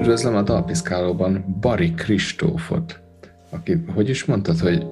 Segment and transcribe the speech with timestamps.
[0.00, 3.00] Üdvözlöm a Dalpiszkálóban Bari Kristófot,
[3.50, 4.86] aki, hogy is mondtad, hogy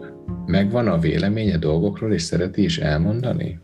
[0.47, 3.61] megvan a véleménye dolgokról, és szereti is elmondani?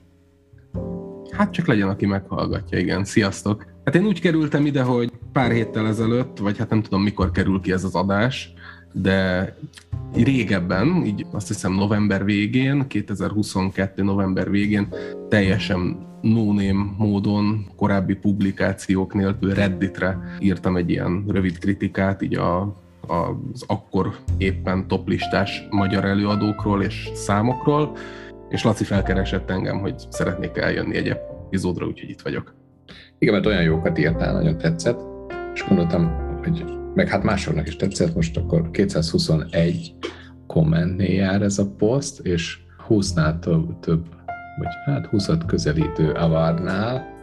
[1.30, 3.04] Hát csak legyen, aki meghallgatja, igen.
[3.04, 3.66] Sziasztok!
[3.84, 7.60] Hát én úgy kerültem ide, hogy pár héttel ezelőtt, vagy hát nem tudom mikor kerül
[7.60, 8.52] ki ez az adás,
[8.92, 9.54] de
[10.14, 14.02] régebben, így azt hiszem november végén, 2022.
[14.02, 14.88] november végén
[15.28, 16.52] teljesen no
[16.96, 22.76] módon korábbi publikációk nélkül Redditre írtam egy ilyen rövid kritikát, így a
[23.08, 27.96] az akkor éppen toplistás magyar előadókról és számokról,
[28.48, 32.54] és Laci felkeresett engem, hogy szeretnék eljönni egy epizódra, úgyhogy itt vagyok.
[33.18, 35.00] Igen, mert olyan jókat írtál, nagyon tetszett,
[35.54, 36.10] és gondoltam,
[36.42, 36.64] hogy
[36.94, 39.94] meg hát másoknak is tetszett, most akkor 221
[40.46, 44.06] kommentnél jár ez a poszt, és 20-nál több, több
[44.58, 47.16] vagy hát 20 közelítő avárnál,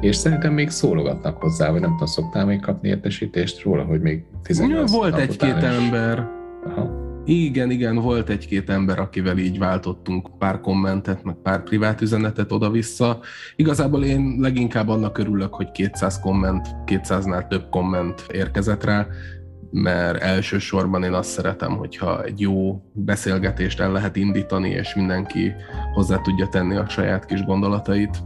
[0.00, 4.24] és szerintem még szólogatnak hozzá, vagy nem tudom, szoktál még kapni értesítést róla, hogy még
[4.42, 6.28] 18 Volt egy-két ember.
[6.66, 7.00] Aha.
[7.24, 13.20] Igen, igen, volt egy-két ember, akivel így váltottunk pár kommentet, meg pár privát üzenetet oda-vissza.
[13.56, 19.06] Igazából én leginkább annak örülök, hogy 200 komment, 200-nál több komment érkezett rá,
[19.72, 25.52] mert elsősorban én azt szeretem, hogyha egy jó beszélgetést el lehet indítani, és mindenki
[25.94, 28.22] hozzá tudja tenni a saját kis gondolatait.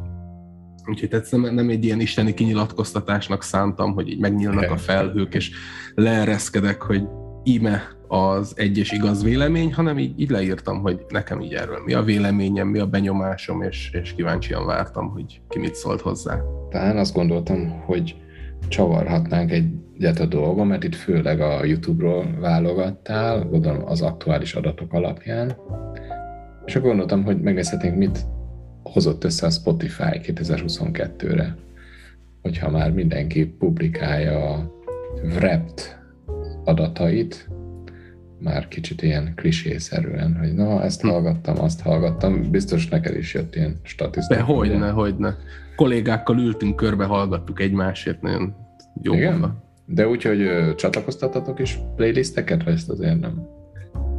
[0.86, 5.50] Úgyhogy tehát nem, nem egy ilyen isteni kinyilatkoztatásnak szántam, hogy így megnyílnak a felhők, és
[5.94, 7.02] leereszkedek, hogy
[7.44, 12.02] íme az egyes igaz vélemény, hanem így, így leírtam, hogy nekem így erről mi a
[12.02, 16.41] véleményem, mi a benyomásom, és, és kíváncsian vártam, hogy ki mit szólt hozzá.
[16.70, 18.17] Talán azt gondoltam, hogy
[18.69, 25.56] csavarhatnánk egyet a dolgon, mert itt főleg a YouTube-ról válogattál, gondolom az aktuális adatok alapján,
[26.64, 28.19] és akkor gondoltam, hogy megnézhetnénk, mit
[28.83, 31.56] hozott össze a Spotify 2022-re,
[32.42, 34.70] hogyha már mindenki publikálja a
[35.23, 35.98] Wrapped
[36.64, 37.48] adatait,
[38.39, 41.08] már kicsit ilyen klisészerűen, hogy na, ezt hm.
[41.08, 44.41] hallgattam, azt hallgattam, biztos neked is jött ilyen statisztika.
[44.41, 45.36] De hogyne, hogyne.
[45.77, 48.55] Kollégákkal ültünk körbe, hallgattuk egymásért, nagyon
[49.02, 49.64] jó Igen?
[49.86, 53.55] De úgy, hogy ö, csatlakoztatatok is playlisteket, vagy ezt azért nem?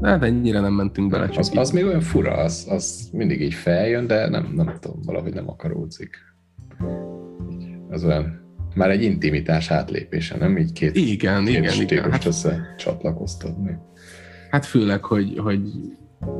[0.01, 1.29] Hát ennyire nem mentünk bele.
[1.29, 5.01] Csak az, az még olyan fura, az, az mindig így feljön, de nem, nem tudom,
[5.05, 6.17] valahogy nem akaródzik.
[7.89, 10.57] Az olyan, már egy intimitás átlépése, nem?
[10.57, 12.11] Így két, igen, két igen, igen.
[12.11, 13.77] Hát, össze csatlakoztatni.
[14.49, 15.61] Hát főleg, hogy, hogy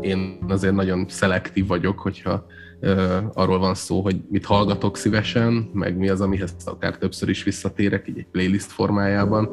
[0.01, 2.45] én azért nagyon szelektív vagyok, hogyha
[2.81, 7.44] uh, arról van szó, hogy mit hallgatok szívesen, meg mi az, amihez akár többször is
[7.44, 9.50] visszatérek, így egy playlist formájában.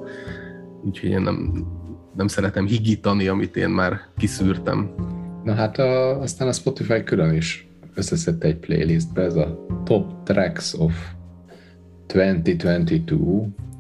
[0.85, 1.67] Úgyhogy én nem,
[2.17, 4.95] nem szeretem higítani, amit én már kiszűrtem.
[5.45, 10.75] Na hát a, aztán a Spotify külön is összeszedte egy playlistbe, ez a Top Tracks
[10.75, 10.93] of
[12.07, 13.17] 2022,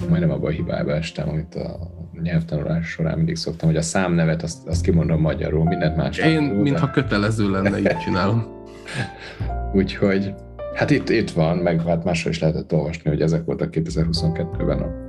[0.08, 4.68] majdnem abban a hibába estem, amit a nyelvtanulás során mindig szoktam, hogy a számnevet azt,
[4.68, 6.18] azt kimondom magyarul, mindent más.
[6.18, 8.46] Én, mintha kötelező lenne, így csinálom.
[9.74, 10.34] Úgyhogy,
[10.74, 15.04] hát itt, itt van, meg hát máshol is lehetett olvasni, hogy ezek voltak 2022-ben a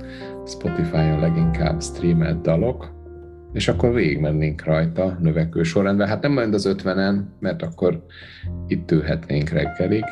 [0.46, 2.94] Spotify-on leginkább streamelt dalok,
[3.52, 6.08] és akkor végigmennénk rajta növekvő sorrendben.
[6.08, 8.04] Hát nem majd az 50-en, mert akkor
[8.66, 10.04] itt ülhetnénk reggelig,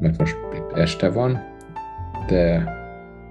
[0.00, 1.40] mert most itt este van,
[2.28, 2.76] de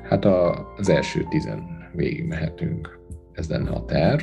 [0.09, 2.99] hát a, az első tizen végigmehetünk.
[3.33, 4.21] Ez lenne a terv.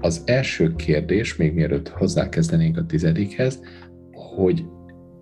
[0.00, 3.60] Az első kérdés, még mielőtt hozzákezdenénk a tizedikhez,
[4.36, 4.66] hogy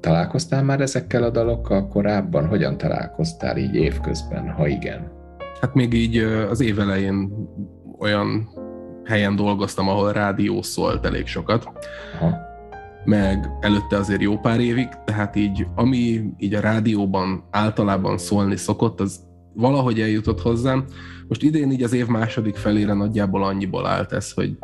[0.00, 2.46] találkoztál már ezekkel a dalokkal korábban?
[2.46, 5.12] Hogyan találkoztál így évközben, ha igen?
[5.60, 6.16] Hát még így
[6.50, 7.32] az év elején
[7.98, 8.48] olyan
[9.04, 11.72] helyen dolgoztam, ahol rádió szólt elég sokat.
[12.20, 12.36] Aha.
[13.04, 19.00] Meg előtte azért jó pár évig, tehát így ami így a rádióban általában szólni szokott,
[19.00, 20.84] az valahogy eljutott hozzám.
[21.28, 24.56] Most idén így az év második felére nagyjából annyiból állt ez, hogy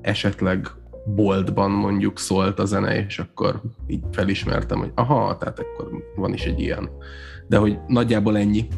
[0.00, 0.68] esetleg
[1.14, 6.44] boltban mondjuk szólt a zene, és akkor így felismertem, hogy aha, tehát akkor van is
[6.44, 6.90] egy ilyen.
[7.48, 8.68] De hogy nagyjából ennyi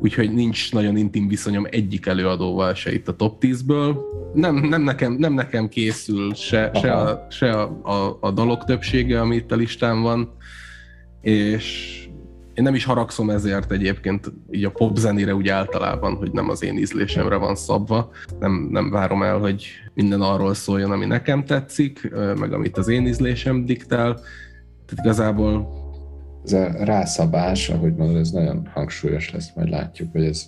[0.00, 3.96] úgyhogy nincs nagyon intim viszonyom egyik előadóval se itt a top 10-ből.
[4.34, 9.20] Nem, nem, nekem, nem nekem készül se, se, a, se a, a, a dalok többsége,
[9.20, 10.36] ami itt a listán van,
[11.20, 12.07] és
[12.58, 16.62] én nem is haragszom ezért egyébként így a pop zenére úgy általában, hogy nem az
[16.62, 18.10] én ízlésemre van szabva.
[18.38, 23.06] Nem, nem várom el, hogy minden arról szóljon, ami nekem tetszik, meg amit az én
[23.06, 24.14] ízlésem diktál.
[24.86, 25.68] Tehát igazából
[26.44, 30.46] ez a rászabás, ahogy mondod, ez nagyon hangsúlyos lesz, majd látjuk, hogy ez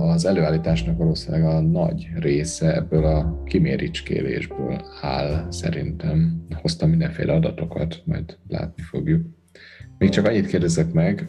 [0.00, 6.44] az előállításnak valószínűleg a nagy része ebből a kiméricskélésből áll szerintem.
[6.62, 9.38] Hoztam mindenféle adatokat, majd látni fogjuk.
[10.00, 11.28] Még csak annyit kérdezek meg,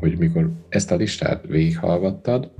[0.00, 2.50] hogy mikor ezt a listát végighallgattad,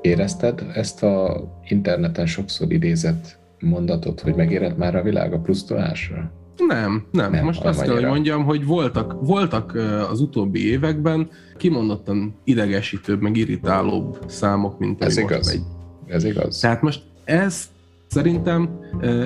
[0.00, 6.32] érezted ezt a interneten sokszor idézett mondatot, hogy megérett már a világ a plusztolásra?
[6.68, 7.30] Nem, nem.
[7.30, 9.74] nem Most azt kell, hogy mondjam, hogy voltak, voltak
[10.10, 15.46] az utóbbi években kimondottan idegesítőbb, meg irritálóbb számok, mint ez igaz.
[15.46, 15.62] Megy.
[16.06, 16.58] Ez igaz.
[16.58, 17.68] Tehát most ez
[18.10, 18.68] szerintem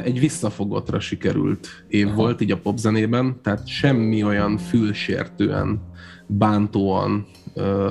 [0.05, 2.17] egy visszafogottra sikerült év Aha.
[2.17, 5.81] volt így a popzenében, tehát semmi olyan fülsértően,
[6.27, 7.27] bántóan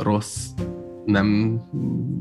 [0.02, 0.48] rossz
[1.06, 1.60] nem,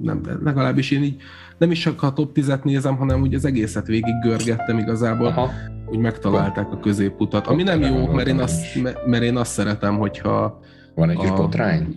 [0.03, 1.17] nem, legalábbis én így
[1.59, 5.27] nem is csak a top 10-et nézem, hanem úgy az egészet végig görgettem igazából.
[5.27, 5.51] Aha
[5.93, 10.61] úgy megtalálták a középutat, ami nem jó, mert én azt, mert én azt szeretem, hogyha...
[10.95, 11.97] Van egy kis botrány?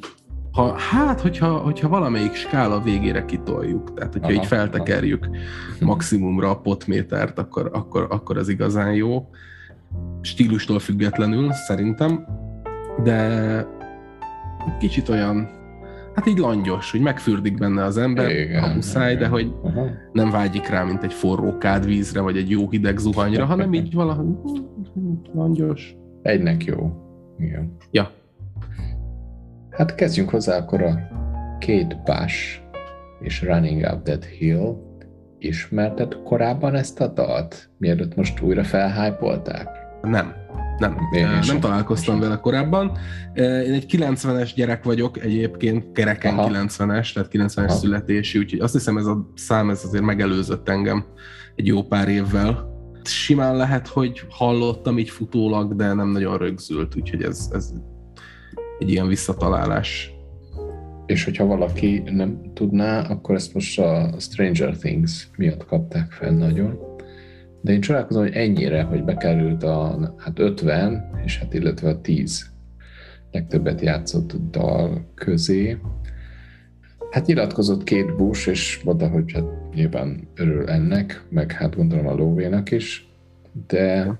[0.55, 5.85] Ha, hát, hogyha, hogyha valamelyik skála végére kitoljuk, tehát hogyha aha, így feltekerjük aha.
[5.85, 9.29] maximumra a potmétert, akkor, akkor, akkor az igazán jó.
[10.21, 12.25] Stílustól függetlenül szerintem,
[13.03, 13.67] de
[14.79, 15.49] kicsit olyan
[16.13, 19.23] hát így langyos, hogy megfürdik benne az ember, igen, ha muszáj, igen.
[19.23, 19.89] de hogy uh-huh.
[20.11, 24.27] nem vágyik rá, mint egy forró kádvízre, vagy egy jó hideg zuhanyra, hanem így valahogy
[25.33, 25.95] langyos.
[26.21, 26.91] Egynek jó.
[27.39, 27.75] Igen.
[27.91, 28.11] Ja.
[29.77, 30.99] Hát kezdjünk hozzá akkor a
[31.59, 32.59] Kate Bush
[33.19, 34.75] és Running Up That Hill.
[35.39, 37.69] Ismerted korábban ezt a dalt?
[37.77, 39.67] Mielőtt most újra felhájpolták?
[40.01, 40.33] Nem.
[40.77, 41.59] Nem, Én nem sem.
[41.59, 42.97] találkoztam vele korábban.
[43.33, 46.49] Én egy 90-es gyerek vagyok egyébként, kereken Aha.
[46.49, 47.69] 90-es, tehát 90-es Aha.
[47.69, 51.05] születési, úgyhogy azt hiszem ez a szám ez azért megelőzött engem
[51.55, 52.73] egy jó pár évvel.
[53.03, 57.71] Simán lehet, hogy hallottam így futólag, de nem nagyon rögzült, úgyhogy ez, ez
[58.79, 60.13] egy ilyen visszatalálás.
[61.05, 66.93] És hogyha valaki nem tudná, akkor ezt most a Stranger Things miatt kapták fel nagyon
[67.65, 72.49] de én csodálkozom, hogy ennyire, hogy bekerült a hát 50, és hát illetve a 10
[73.31, 75.77] legtöbbet játszott dal közé.
[77.11, 79.43] Hát nyilatkozott két Bush, és mondta, hogy hát
[79.73, 83.09] nyilván örül ennek, meg hát gondolom a Lóvénak is,
[83.67, 84.19] de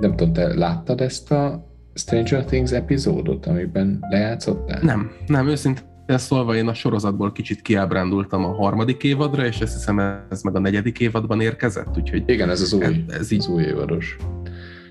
[0.00, 1.66] nem tudom, te láttad ezt a
[2.00, 4.80] Stranger Things epizódot, amiben lejátszottál?
[4.82, 9.98] Nem, nem, őszintén szólva én a sorozatból kicsit kiábrándultam a harmadik évadra, és azt hiszem
[10.30, 12.22] ez meg a negyedik évadban érkezett, úgyhogy...
[12.26, 14.16] Igen, ez az új, ez, ez így az új évados.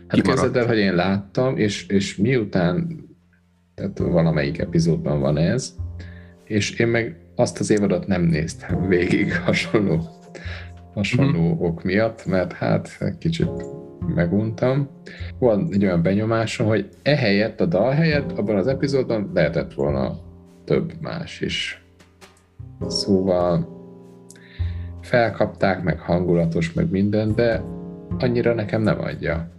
[0.08, 3.04] Hát képzeld el, hogy én láttam, és, és miután,
[3.76, 5.76] tehát valamelyik epizódban van ez,
[6.44, 10.08] és én meg azt az évadot nem néztem végig hasonló,
[10.94, 11.64] hasonló mm-hmm.
[11.64, 13.50] ok miatt, mert hát kicsit
[14.16, 14.90] meguntam.
[15.40, 20.20] Van egy olyan benyomásom, hogy ehelyett, a dal helyett abban az epizódban lehetett volna
[20.66, 21.84] több más is.
[22.88, 23.78] Szóval
[25.02, 27.64] felkapták, meg hangulatos, meg minden, de
[28.18, 29.50] annyira nekem nem adja.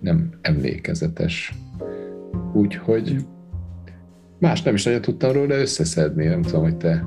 [0.00, 1.54] Nem emlékezetes.
[2.52, 3.16] Úgyhogy
[4.38, 7.04] más nem is nagyon tudtam róla összeszedni, nem tudom, hogy te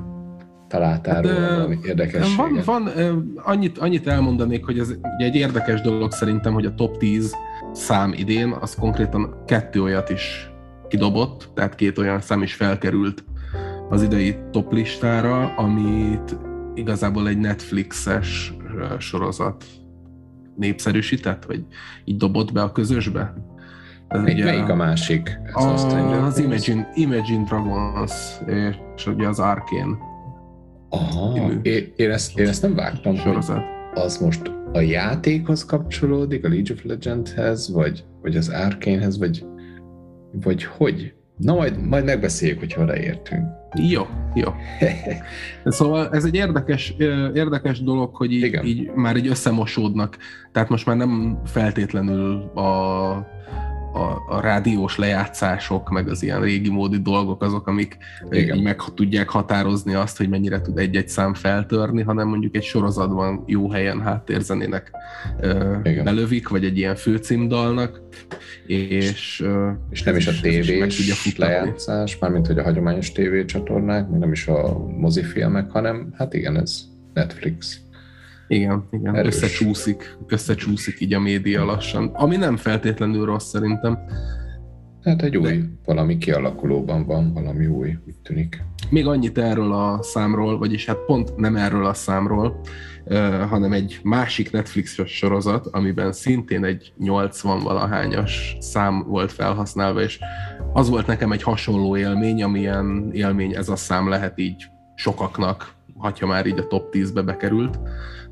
[0.74, 2.36] találtál hát, róla valami érdekességet.
[2.36, 2.90] Van, van
[3.36, 7.34] annyit, annyit elmondanék, hogy ez ugye egy érdekes dolog szerintem, hogy a top 10
[7.72, 10.50] szám idén, az konkrétan kettő olyat is
[10.88, 13.24] kidobott, tehát két olyan szám is felkerült
[13.90, 16.36] az idei top listára, amit
[16.74, 18.54] igazából egy Netflixes
[18.98, 19.64] sorozat
[20.56, 21.64] népszerűsített, vagy
[22.04, 23.34] így dobott be a közösbe.
[24.08, 25.38] Egy melyik a másik?
[25.44, 28.12] Ez a, az Imagine, Imagine Dragons
[28.96, 30.12] és ugye az Arkane.
[30.94, 33.62] Aha, én, én, ezt, én ezt nem vágtam, sorozat.
[33.94, 39.44] az most a játékhoz kapcsolódik, a League of Legends-hez, vagy, vagy az Arkanehez, vagy
[40.42, 41.14] vagy hogy?
[41.36, 43.46] Na majd, majd megbeszéljük, hogyha odaértünk.
[43.90, 44.52] Jó, jó.
[45.64, 46.94] szóval ez egy érdekes,
[47.34, 50.16] érdekes dolog, hogy így, így már így összemosódnak.
[50.52, 53.26] Tehát most már nem feltétlenül a
[53.94, 57.96] a, a rádiós lejátszások, meg az ilyen régi módi dolgok azok, amik
[58.30, 58.58] Igen.
[58.58, 63.70] meg tudják határozni azt, hogy mennyire tud egy-egy szám feltörni, hanem mondjuk egy sorozatban jó
[63.70, 64.90] helyen háttérzenének
[65.82, 66.04] Igen.
[66.04, 68.00] belövik, vagy egy ilyen főcímdalnak,
[68.66, 69.44] és,
[69.90, 75.70] és nem is a tévés lejátszás, mármint hogy a hagyományos tévécsatornák, nem is a mozifilmek,
[75.70, 76.80] hanem hát igen, ez
[77.12, 77.83] Netflix.
[78.48, 79.34] Igen, igen, Erős.
[79.34, 83.98] összecsúszik, összecsúszik így a média lassan, ami nem feltétlenül rossz szerintem.
[85.02, 85.64] Hát egy új, De...
[85.84, 88.62] valami kialakulóban van, valami új, úgy tűnik.
[88.90, 92.60] Még annyit erről a számról, vagyis hát pont nem erről a számról,
[93.48, 100.18] hanem egy másik Netflix sorozat, amiben szintén egy 80-valahányas szám volt felhasználva, és
[100.72, 106.26] az volt nekem egy hasonló élmény, amilyen élmény ez a szám lehet így sokaknak, ha
[106.26, 107.78] már így a top 10-be bekerült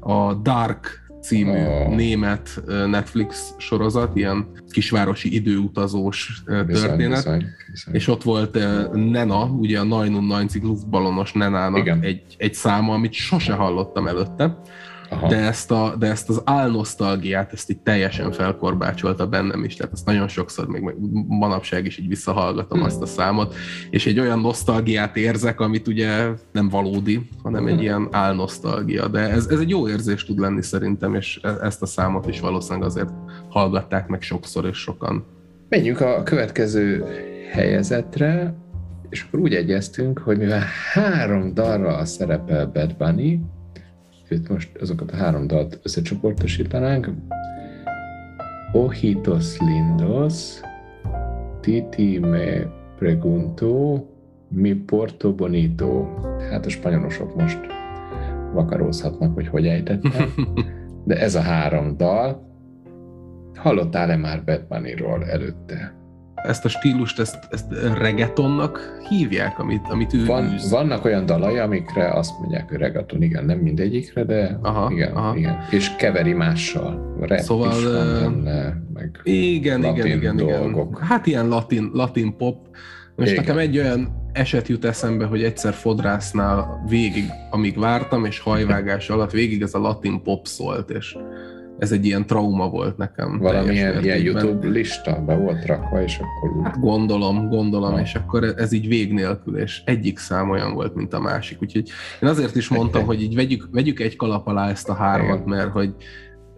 [0.02, 1.94] a Dark című oh.
[1.94, 6.66] német Netflix sorozat, ilyen kisvárosi időutazós történet.
[6.66, 7.44] Bizony, bizony.
[7.92, 8.58] És ott volt
[8.92, 14.60] Nena, ugye a 990 Luftballonos Nenának egy, egy száma, amit sose hallottam előtte
[15.28, 20.06] de ezt, a, de ezt az álnosztalgiát, ezt így teljesen felkorbácsolta bennem is, tehát ezt
[20.06, 20.94] nagyon sokszor még
[21.26, 22.86] manapság is így visszahallgatom hmm.
[22.86, 23.54] azt a számot,
[23.90, 27.82] és egy olyan nosztalgiát érzek, amit ugye nem valódi, hanem egy hmm.
[27.82, 31.86] ilyen álnosztalgia, de ez, ez egy jó érzés tud lenni szerintem, és e, ezt a
[31.86, 33.10] számot is valószínűleg azért
[33.48, 35.24] hallgatták meg sokszor és sokan.
[35.68, 37.04] Menjünk a következő
[37.50, 38.54] helyezetre,
[39.08, 43.40] és akkor úgy egyeztünk, hogy mivel három darra szerepel Bad Bunny,
[44.32, 47.10] itt most azokat a három dalt összecsoportosítanánk.
[48.72, 50.60] Ojitos lindos,
[51.60, 52.66] Titi me
[52.98, 54.04] pregunto,
[54.48, 56.08] mi porto bonito.
[56.50, 57.60] Hát a spanyolosok most
[58.52, 60.34] vakarózhatnak, hogy hogy ejtettem.
[61.06, 62.50] De ez a három dal.
[63.54, 66.01] Hallottál-e már Bad Bunny-ról előtte?
[66.42, 67.66] Ezt a stílust, ezt, ezt
[67.98, 70.70] reggaetonnak hívják, amit, amit ő Van, űz.
[70.70, 75.36] Vannak olyan dalai, amikre azt mondják, hogy reggaeton, igen, nem mindegyikre, de aha, igen, aha.
[75.36, 75.58] igen.
[75.70, 77.16] És keveri mással.
[77.20, 80.90] Rap szóval, is van benne, meg igen, igen, igen, dolgok.
[80.90, 81.06] igen.
[81.06, 82.66] Hát ilyen latin, latin pop.
[83.16, 83.42] Most igen.
[83.44, 89.30] nekem egy olyan eset jut eszembe, hogy egyszer fodrásznál végig, amíg vártam, és hajvágás alatt
[89.30, 91.16] végig ez a latin pop szólt, és
[91.82, 93.38] ez egy ilyen trauma volt nekem.
[93.38, 96.64] Valamilyen ilyen YouTube lista be volt rakva, és akkor.
[96.64, 98.00] Hát gondolom, gondolom, ha.
[98.00, 101.62] és akkor ez így vég nélkül, és egyik szám olyan volt, mint a másik.
[101.62, 105.44] Úgyhogy én azért is mondtam, hogy így vegyük, vegyük egy kalap alá ezt a hármat,
[105.46, 105.94] mert hogy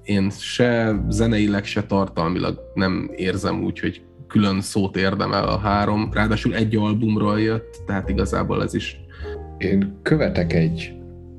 [0.03, 6.09] én se zeneileg, se tartalmilag nem érzem úgy, hogy külön szót érdemel a három.
[6.13, 8.97] Ráadásul egy albumról jött, tehát igazából ez is...
[9.59, 10.93] Én követek egy,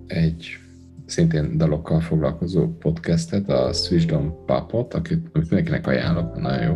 [0.08, 0.58] egy
[1.06, 6.76] szintén dalokkal foglalkozó podcastet, a Switchdom Papot, akit mindenkinek ajánlok, nagyon jó.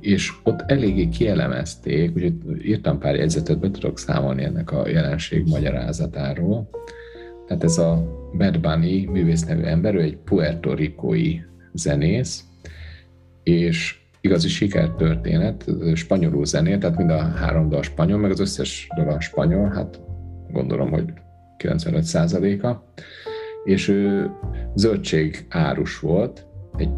[0.00, 6.68] És ott eléggé kielemezték, úgyhogy írtam pár jegyzetet, be tudok számolni ennek a jelenség magyarázatáról.
[7.46, 11.40] Tehát ez a Bad Bunny művész nevű ember, ő egy puerto ricói
[11.72, 12.44] zenész,
[13.42, 15.64] és igazi sikertörténet,
[15.94, 20.00] spanyolul zenél, tehát mind a három dal spanyol, meg az összes dal spanyol, hát
[20.52, 21.12] gondolom, hogy
[21.58, 22.84] 95%-a
[23.70, 24.30] és ő
[24.74, 26.46] zöldség árus volt
[26.76, 26.90] egy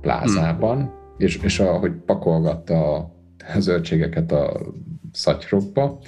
[0.00, 0.92] plázában, hmm.
[1.18, 3.10] és, és ahogy pakolgatta a
[3.58, 4.60] zöldségeket a
[5.12, 5.98] szatyrokba,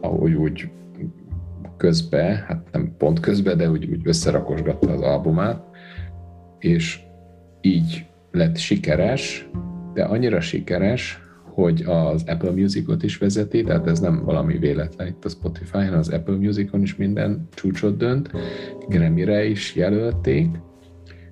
[0.00, 0.70] ahogy úgy
[1.76, 5.64] közbe, hát nem pont közbe, de úgy, úgy összerakosgatta az albumát,
[6.58, 7.00] és
[7.60, 9.48] így lett sikeres,
[9.94, 11.23] de annyira sikeres,
[11.54, 15.98] hogy az Apple Musicot is vezeti, tehát ez nem valami véletlen itt a Spotify, hanem
[15.98, 18.30] az Apple Musicon is minden csúcsot dönt,
[18.88, 20.48] Grammy-re is jelölték,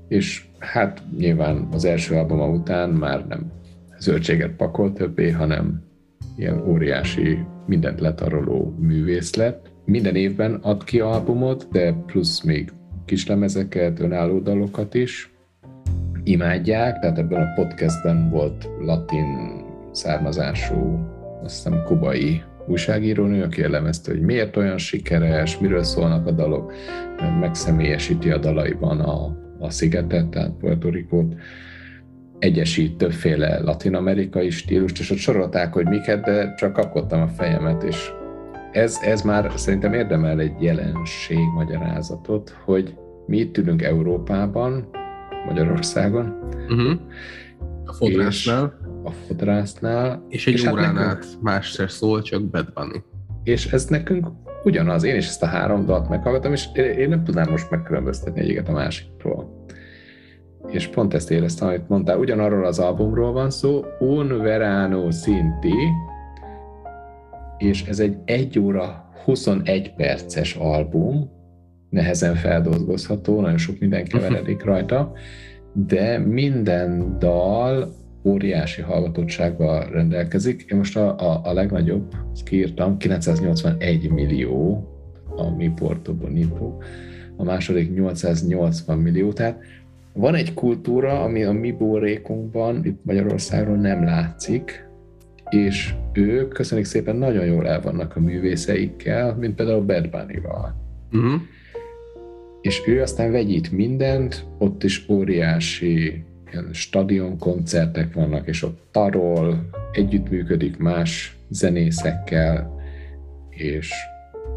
[0.09, 3.53] és hát nyilván az első albuma után már nem
[3.99, 5.83] zöldséget pakol többé, hanem
[6.37, 9.71] ilyen óriási, mindent letaroló művész lett.
[9.85, 12.73] Minden évben ad ki albumot, de plusz még
[13.05, 15.35] kislemezeket, önálló dalokat is
[16.25, 19.62] imádják, tehát ebben a podcastben volt latin
[19.93, 20.99] származású,
[21.43, 26.73] azt hiszem kubai újságírónő, aki elemezte, hogy miért olyan sikeres, miről szólnak a dalok,
[27.41, 31.35] megszemélyesíti a dalaiban a, a szigetet, tehát Puerto Ricót,
[32.39, 38.11] egyesít többféle latin-amerikai stílust, és ott sorolták, hogy miket, de csak kapkodtam a fejemet, és
[38.73, 42.95] ez, ez már szerintem érdemel egy jelenség magyarázatot, hogy
[43.27, 44.89] mi itt ülünk Európában,
[45.47, 47.01] Magyarországon, uh-huh.
[47.85, 50.27] a fodrásnál, a fodrásznál.
[50.29, 53.03] És egy és hát órán hát nekünk, át más se szól, csak Bad Bunny.
[53.43, 54.27] És ez nekünk
[54.65, 58.69] ugyanaz, én is ezt a három dalt meghallgatom, és én nem tudnám most megkülönböztetni egyiket
[58.69, 59.65] a másikról.
[60.67, 65.75] És pont ezt éreztem, amit mondtál, ugyanarról az albumról van szó, Un Verano Sinti,
[67.59, 71.31] és ez egy 1 óra 21 perces album,
[71.91, 75.13] nehezen feldolgozható, nagyon sok minden keveredik rajta,
[75.73, 77.95] de minden dal
[78.25, 80.65] óriási hallgatottsággal rendelkezik.
[80.69, 84.87] Én most a, a, a legnagyobb, azt kiírtam, 981 millió
[85.37, 86.77] a Mi Porto Bonito,
[87.37, 89.63] a második 880 millió, tehát
[90.13, 94.89] van egy kultúra, ami a mi borékunkban, itt Magyarországon nem látszik,
[95.51, 100.75] és ők, köszönjük szépen, nagyon jól el vannak a művészeikkel, mint például Bad Bunny-val.
[101.13, 101.41] Uh-huh.
[102.61, 109.69] És ő aztán vegyít mindent, ott is óriási ilyen stadion koncertek vannak, és ott tarol,
[109.93, 112.81] együttműködik más zenészekkel,
[113.49, 113.93] és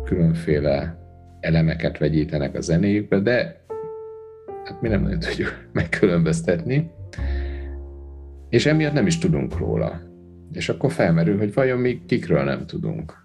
[0.03, 0.99] különféle
[1.39, 3.65] elemeket vegyítenek a zenéjükbe, de
[4.63, 6.91] hát mi nem nagyon tudjuk megkülönböztetni,
[8.49, 10.01] és emiatt nem is tudunk róla.
[10.51, 13.23] És akkor felmerül, hogy vajon mi kikről nem tudunk.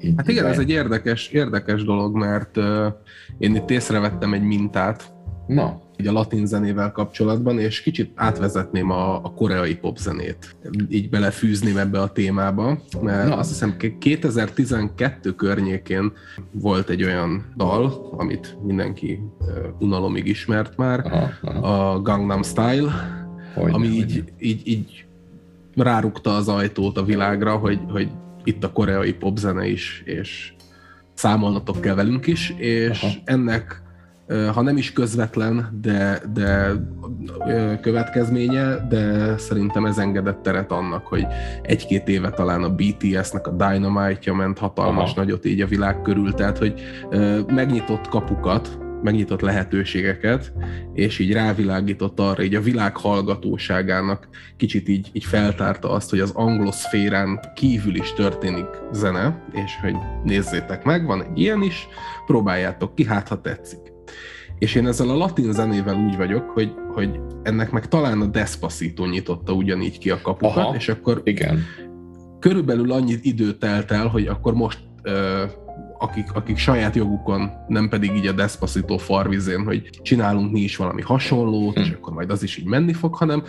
[0.00, 2.86] Így hát igen, ez egy érdekes, érdekes dolog, mert uh,
[3.38, 5.14] én itt észrevettem egy mintát,
[5.46, 5.82] Na.
[6.00, 10.56] Így a latin zenével kapcsolatban, és kicsit átvezetném a, a koreai popzenét.
[10.88, 13.36] Így belefűzném ebbe a témába, mert Na.
[13.36, 16.12] azt hiszem 2012 környékén
[16.50, 19.20] volt egy olyan dal, amit mindenki
[19.78, 21.92] unalomig ismert már, aha, aha.
[21.92, 22.92] a Gangnam Style,
[23.54, 25.04] hogy ami így, így, így
[25.76, 28.08] rárukta az ajtót a világra, hogy, hogy
[28.44, 30.52] itt a koreai popzene is, és
[31.14, 33.12] számolnatok kell velünk is, és Aha.
[33.24, 33.82] ennek
[34.28, 36.72] ha nem is közvetlen, de, de
[37.80, 41.26] következménye, de szerintem ez engedett teret annak, hogy
[41.62, 45.20] egy-két éve talán a BTS-nek a Dynamite-ja ment hatalmas Aha.
[45.20, 46.82] nagyot így a világ körül, tehát hogy
[47.46, 50.52] megnyitott kapukat, megnyitott lehetőségeket,
[50.92, 56.30] és így rávilágított arra, így a világ hallgatóságának kicsit így, így feltárta azt, hogy az
[56.30, 61.88] angloszférán kívül is történik zene, és hogy nézzétek meg, van egy ilyen is,
[62.26, 63.93] próbáljátok ki, hát ha tetszik.
[64.58, 69.06] És én ezzel a latin zenével úgy vagyok, hogy, hogy ennek meg talán a Despacito
[69.06, 71.62] nyitotta ugyanígy ki a kapukat, Aha, és akkor igen.
[72.38, 74.78] körülbelül annyi idő telt el, hogy akkor most
[75.98, 81.02] akik, akik saját jogukon, nem pedig így a Despacito farvizén, hogy csinálunk mi is valami
[81.02, 81.80] hasonlót, hm.
[81.80, 83.42] és akkor majd az is így menni fog, hanem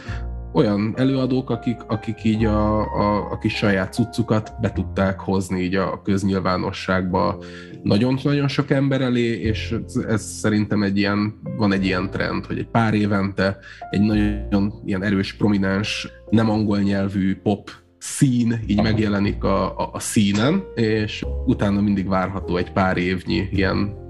[0.55, 5.75] olyan előadók, akik, akik így a, a, a kis saját cuccukat be tudták hozni így
[5.75, 7.37] a köznyilvánosságba
[7.83, 9.75] nagyon-nagyon sok ember elé, és
[10.07, 13.57] ez, szerintem egy ilyen, van egy ilyen trend, hogy egy pár évente
[13.89, 19.99] egy nagyon ilyen erős, prominens, nem angol nyelvű pop szín így megjelenik a, a, a
[19.99, 24.04] színen, és utána mindig várható egy pár évnyi ilyen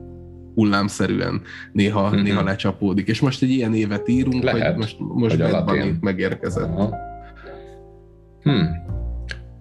[0.55, 2.23] hullámszerűen néha, mm-hmm.
[2.23, 3.07] néha lecsapódik.
[3.07, 6.69] És most egy ilyen évet írunk, Lehet, hogy most, most hogy megérkezett.
[6.69, 6.95] Aha.
[8.41, 8.69] Hmm.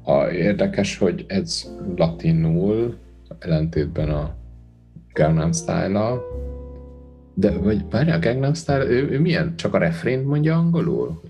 [0.03, 2.97] A, érdekes, hogy ez latinul,
[3.39, 4.35] ellentétben a
[5.13, 6.19] Gangnam style
[7.35, 9.57] de vagy várjál, a Gangnam Style, ő, ő milyen?
[9.57, 11.21] Csak a refrént mondja angolul?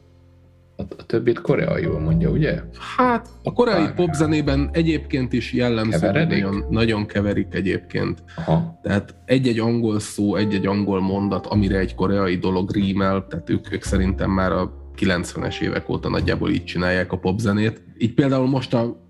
[0.76, 2.60] A, a többit koreaiul mondja, ugye?
[2.96, 8.22] Hát a koreai popzenében egyébként is jellemző, nagyon, nagyon keverik egyébként.
[8.36, 8.80] Aha.
[8.82, 13.82] Tehát egy-egy angol szó, egy-egy angol mondat, amire egy koreai dolog rímel, tehát ők, ők
[13.82, 17.82] szerintem már a 90-es évek óta nagyjából így csinálják a popzenét.
[17.98, 19.02] Így például most a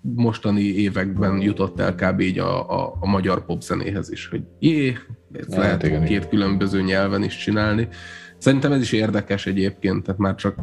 [0.00, 2.20] mostani években jutott el kb.
[2.20, 4.96] így a, a, a magyar popzenéhez is, hogy jé,
[5.32, 6.28] ezt hát, lehet igen, két igen.
[6.28, 7.88] különböző nyelven is csinálni.
[8.40, 10.54] Szerintem ez is érdekes egyébként, tehát már csak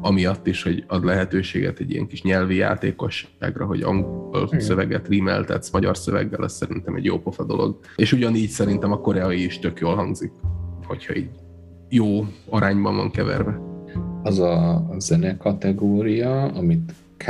[0.00, 4.60] amiatt is, hogy ad lehetőséget egy ilyen kis nyelvi játékosságra, hogy angol Igen.
[4.60, 7.78] szöveget rímeltetsz magyar szöveggel, ez szerintem egy jó pofa dolog.
[7.96, 10.32] És ugyanígy szerintem a koreai is tök jól hangzik,
[10.86, 11.30] hogyha így
[11.88, 13.60] jó arányban van keverve.
[14.22, 17.24] Az a zene kategória, amit K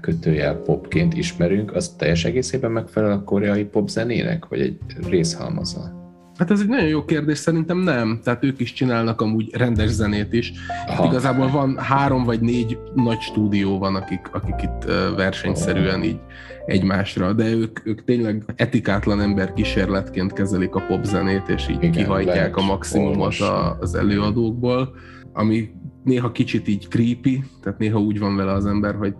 [0.00, 6.03] kötőjel popként ismerünk, az teljes egészében megfelel a koreai pop zenének, vagy egy részhalmaza?
[6.38, 8.20] Hát ez egy nagyon jó kérdés, szerintem nem.
[8.24, 10.52] Tehát ők is csinálnak amúgy rendes zenét is.
[10.86, 11.04] Aha.
[11.04, 14.84] Igazából van három vagy négy nagy stúdió van, akik, akik itt
[15.16, 16.18] versenyszerűen így
[16.66, 22.56] egymásra, de ők, ők tényleg etikátlan ember kísérletként kezelik a popzenét, és így Igen, kihajtják
[22.56, 24.94] a maximumot a, az előadókból,
[25.32, 25.70] ami
[26.04, 29.14] néha kicsit így creepy, tehát néha úgy van vele az ember, hogy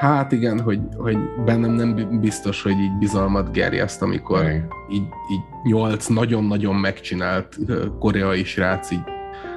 [0.00, 4.68] Hát igen, hogy, hogy bennem nem biztos, hogy így bizalmat gerjeszt, amikor igen.
[4.90, 7.58] így, így nyolc nagyon-nagyon megcsinált
[7.98, 9.02] koreai srác így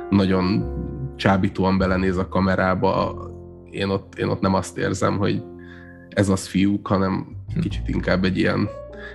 [0.09, 0.73] nagyon
[1.15, 3.15] csábítóan belenéz a kamerába.
[3.69, 5.43] Én ott, én ott nem azt érzem, hogy
[6.09, 7.27] ez az fiúk, hanem
[7.61, 8.69] kicsit inkább egy ilyen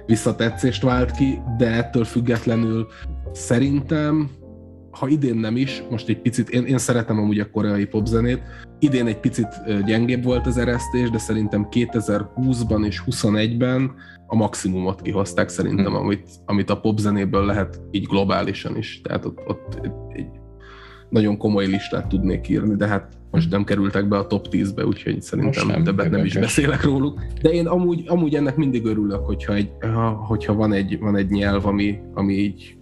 [0.07, 2.87] visszatetszést vált ki, de ettől függetlenül
[3.33, 4.31] szerintem
[4.99, 8.43] ha idén nem is, most egy picit, én, én szeretem amúgy a koreai popzenét,
[8.79, 9.49] idén egy picit
[9.87, 13.95] gyengébb volt az eresztés, de szerintem 2020-ban és 21-ben
[14.27, 15.95] a maximumot kihozták szerintem, hmm.
[15.95, 19.01] amit, amit a popzenéből lehet így globálisan is.
[19.01, 19.79] Tehát ott, ott
[20.13, 20.27] egy
[21.09, 25.23] nagyon komoly listát tudnék írni, de hát most nem kerültek be a top 10-be, úgyhogy
[25.23, 27.25] szerintem nem, többet nem is beszélek róluk.
[27.43, 29.71] De én amúgy, amúgy ennek mindig örülök, hogyha, egy,
[30.27, 32.79] hogyha van, egy, van egy nyelv, ami, ami így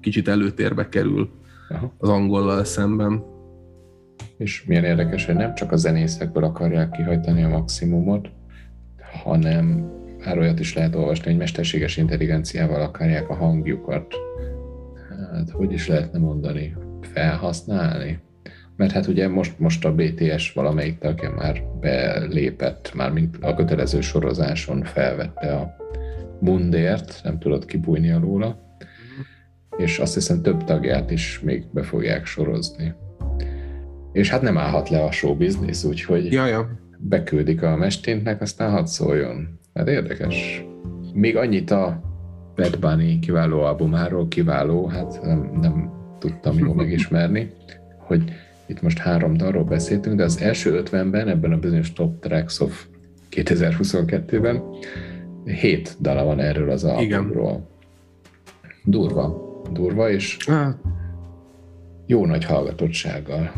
[0.00, 1.30] kicsit előtérbe kerül
[1.68, 1.94] Aha.
[1.98, 3.24] az angollal szemben.
[4.36, 8.30] És milyen érdekes, hogy nem csak a zenészekből akarják kihajtani a maximumot,
[9.22, 9.90] hanem
[10.24, 14.14] már olyat is lehet olvasni, hogy mesterséges intelligenciával akarják a hangjukat,
[15.32, 18.18] hát hogy is lehetne mondani, felhasználni.
[18.76, 24.00] Mert hát ugye most, most a BTS valamelyik tagja már belépett, már mint a kötelező
[24.00, 25.76] sorozáson felvette a
[26.40, 28.69] Mundért, nem tudott kibújni alóla,
[29.76, 32.94] és azt hiszem több tagját is még be fogják sorozni.
[34.12, 36.68] És hát nem állhat le a show business, úgyhogy ja, ja.
[36.98, 39.58] beküldik a mesténtnek, aztán hadd szóljon.
[39.74, 40.64] Hát érdekes.
[41.14, 42.00] Még annyit a
[42.56, 47.52] Bad Bunny kiváló albumáról, kiváló, hát nem, nem tudtam jól megismerni,
[48.08, 48.22] hogy
[48.66, 52.86] itt most három dalról beszéltünk, de az első 50-ben, ebben a bizonyos Top Tracks of
[53.30, 54.62] 2022-ben
[55.44, 57.50] hét dala van erről az albumról.
[57.50, 57.68] Igen.
[58.84, 59.49] Durva.
[59.72, 60.76] Durva, és hát.
[62.06, 63.50] jó nagy hallgatottsággal.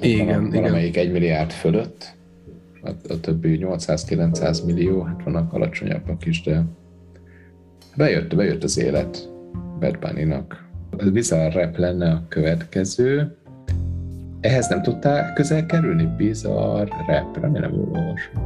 [0.00, 1.06] Igen, valamelyik igen.
[1.06, 2.16] egy milliárd fölött,
[2.82, 6.64] a, a többi 800-900 millió, hát vannak alacsonyabbak is, de
[7.96, 9.28] bejött, bejött az élet
[9.80, 10.66] Bad Bunny-nak.
[10.96, 13.36] Ez bizarr rap lenne a következő.
[14.40, 16.08] Ehhez nem tudtál közel kerülni?
[16.16, 18.42] Bizarr rap, remélem jól olvasom.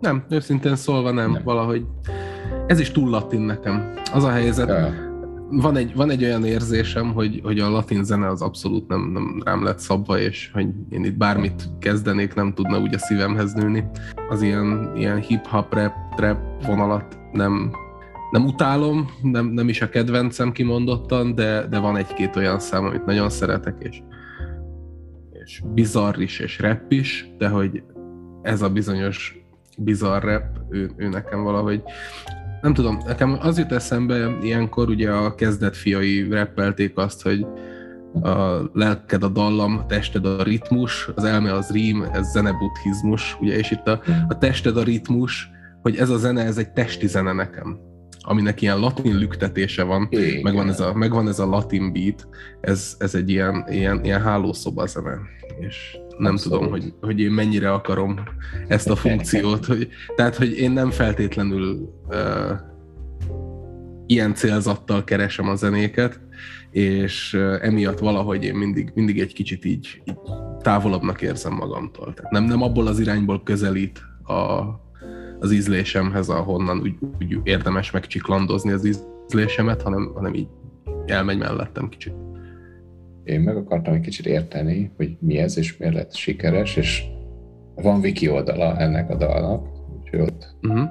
[0.00, 1.42] Nem, őszintén szólva nem, nem.
[1.44, 1.86] valahogy
[2.66, 3.92] ez is túl latin nekem.
[4.12, 4.92] Az a helyzet, ja.
[5.50, 9.42] van, egy, van egy olyan érzésem, hogy, hogy a latin zene az abszolút nem, nem
[9.44, 13.84] rám lett szabva, és hogy én itt bármit kezdenék, nem tudna úgy a szívemhez nőni.
[14.28, 17.72] Az ilyen, ilyen hip-hop, rap, trap vonalat nem,
[18.30, 23.04] nem utálom, nem, nem is a kedvencem kimondottan, de, de van egy-két olyan szám, amit
[23.04, 24.02] nagyon szeretek, és,
[25.30, 27.82] és bizarr is, és rap is, de hogy
[28.42, 29.44] ez a bizonyos
[29.78, 31.82] bizarr rap, ő, ő nekem valahogy
[32.64, 37.46] nem tudom, nekem az jut eszembe ilyenkor, ugye a kezdet fiai rappelték azt, hogy
[38.22, 43.56] a lelked a dallam, a tested a ritmus, az elme az rím, ez zenebuddhizmus, ugye,
[43.56, 45.50] és itt a, a tested a ritmus,
[45.82, 47.78] hogy ez a zene, ez egy testi zene nekem
[48.26, 50.42] aminek ilyen latin lüktetése van, Igen.
[50.42, 52.28] megvan ez, a, megvan ez a latin beat,
[52.60, 55.18] ez, ez egy ilyen, ilyen, ilyen hálószoba zene,
[55.58, 56.58] és nem Abszolút.
[56.58, 58.20] tudom, hogy, hogy én mennyire akarom
[58.68, 62.50] ezt a funkciót, hogy, tehát, hogy én nem feltétlenül uh,
[64.06, 66.20] ilyen célzattal keresem a zenéket,
[66.70, 70.18] és uh, emiatt valahogy én mindig, mindig egy kicsit így, így
[70.60, 72.14] távolabbnak érzem magamtól.
[72.14, 74.62] Tehát nem, nem abból az irányból közelít a,
[75.40, 78.84] az ízlésemhez, ahonnan úgy, úgy érdemes megcsiklandozni az
[79.28, 80.48] ízlésemet, hanem, hanem így
[81.06, 82.23] elmegy mellettem kicsit.
[83.24, 87.04] Én meg akartam egy kicsit érteni, hogy mi ez, és miért lett sikeres, és
[87.74, 89.68] van wiki oldala ennek a dalnak,
[90.00, 90.88] úgyhogy ott uh-huh.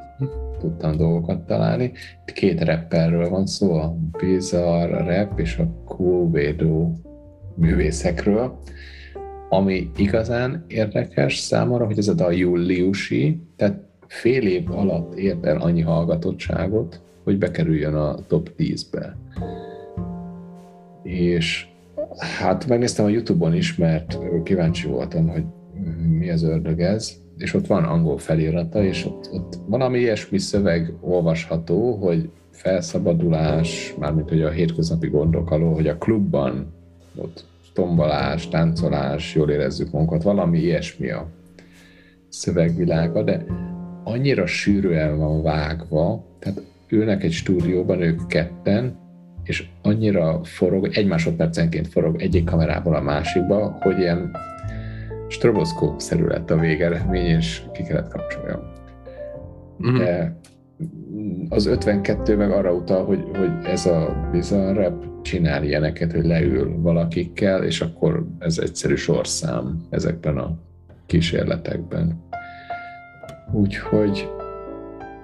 [0.59, 1.91] tudtam dolgokat találni.
[2.25, 6.97] Itt két rapperről van szó, a Bizarre Rap és a Cool Védó
[7.55, 8.59] művészekről.
[9.49, 15.57] Ami igazán érdekes számomra, hogy ez a dal júliusi, tehát fél év alatt ért el
[15.57, 19.17] annyi hallgatottságot, hogy bekerüljön a top 10-be.
[21.03, 21.67] És
[22.17, 25.43] hát megnéztem a Youtube-on is, mert kíváncsi voltam, hogy
[26.17, 30.93] mi az ördög ez, és ott van angol felirata, és ott, ott valami ilyesmi szöveg
[31.01, 36.73] olvasható, hogy felszabadulás, mármint hogy a hétköznapi gondok alól, hogy a klubban
[37.15, 41.27] ott tombolás, táncolás, jól érezzük magunkat, valami ilyesmi a
[42.29, 43.45] szövegvilága, de
[44.03, 49.02] annyira sűrűen van vágva, tehát ülnek egy stúdióban ők ketten,
[49.43, 54.31] és annyira forog, egy másodpercenként forog egyik kamerából a másikba, hogy ilyen
[55.27, 58.59] stroboszkóp-szerű lett a végeredmény, és ki kellett kapcsoljam.
[59.79, 59.97] Uh-huh.
[59.97, 60.37] De
[61.49, 66.81] az 52 meg arra utal, hogy, hogy ez a bizarr rap csinál ilyeneket, hogy leül
[66.81, 70.57] valakikkel, és akkor ez egyszerű sorszám ezekben a
[71.05, 72.23] kísérletekben.
[73.51, 74.29] Úgyhogy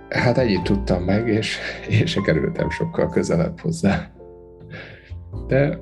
[0.09, 1.57] hát ennyit tudtam meg, és
[1.89, 4.11] én se kerültem sokkal közelebb hozzá.
[5.47, 5.79] De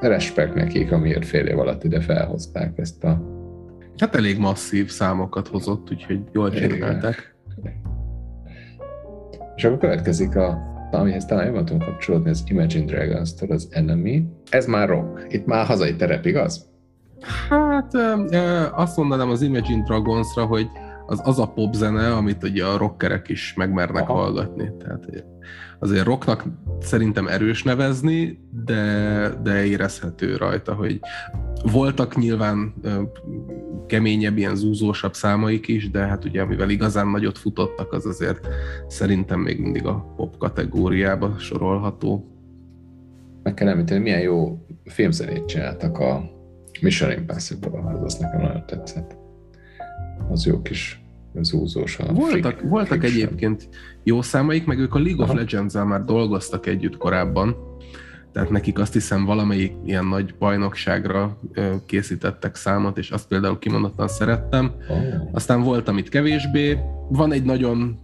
[0.00, 3.22] respekt nekik, amiért fél év alatt ide felhozták ezt a...
[3.98, 7.34] Hát elég masszív számokat hozott, úgyhogy jól csinálták.
[9.56, 10.58] És akkor következik a,
[10.90, 14.26] amihez talán jobban tudom kapcsolódni, az Imagine Dragons-től az Enemy.
[14.50, 15.26] Ez már rock.
[15.28, 16.68] Itt már hazai terep, igaz?
[17.48, 17.94] Hát
[18.72, 20.66] azt mondanám az Imagine Dragonsra, hogy
[21.10, 24.12] az az a popzene, amit ugye a rockerek is megmernek Aha.
[24.12, 24.72] hallgatni.
[24.78, 25.24] Tehát
[25.78, 26.44] azért rocknak
[26.80, 31.00] szerintem erős nevezni, de, de érezhető rajta, hogy
[31.72, 32.74] voltak nyilván
[33.86, 38.48] keményebb, ilyen zúzósabb számaik is, de hát ugye amivel igazán nagyot futottak, az azért
[38.88, 42.24] szerintem még mindig a pop kategóriába sorolható.
[43.42, 46.30] Meg kell említeni, milyen jó filmzenét csináltak a
[46.80, 49.19] Mission Impossible-hoz, az nekem nagyon tetszett
[50.30, 51.00] az jó kis
[51.40, 51.98] zúzós.
[51.98, 53.68] A voltak, frik, voltak egyébként
[54.04, 55.32] jó számaik, meg ők a League Aha.
[55.32, 57.56] of legends már dolgoztak együtt korábban,
[58.32, 61.38] tehát nekik azt hiszem valamelyik ilyen nagy bajnokságra
[61.86, 64.72] készítettek számot, és azt például kimondottan szerettem.
[64.88, 65.28] Oh.
[65.32, 66.78] Aztán volt, amit kevésbé.
[67.08, 67.98] Van egy nagyon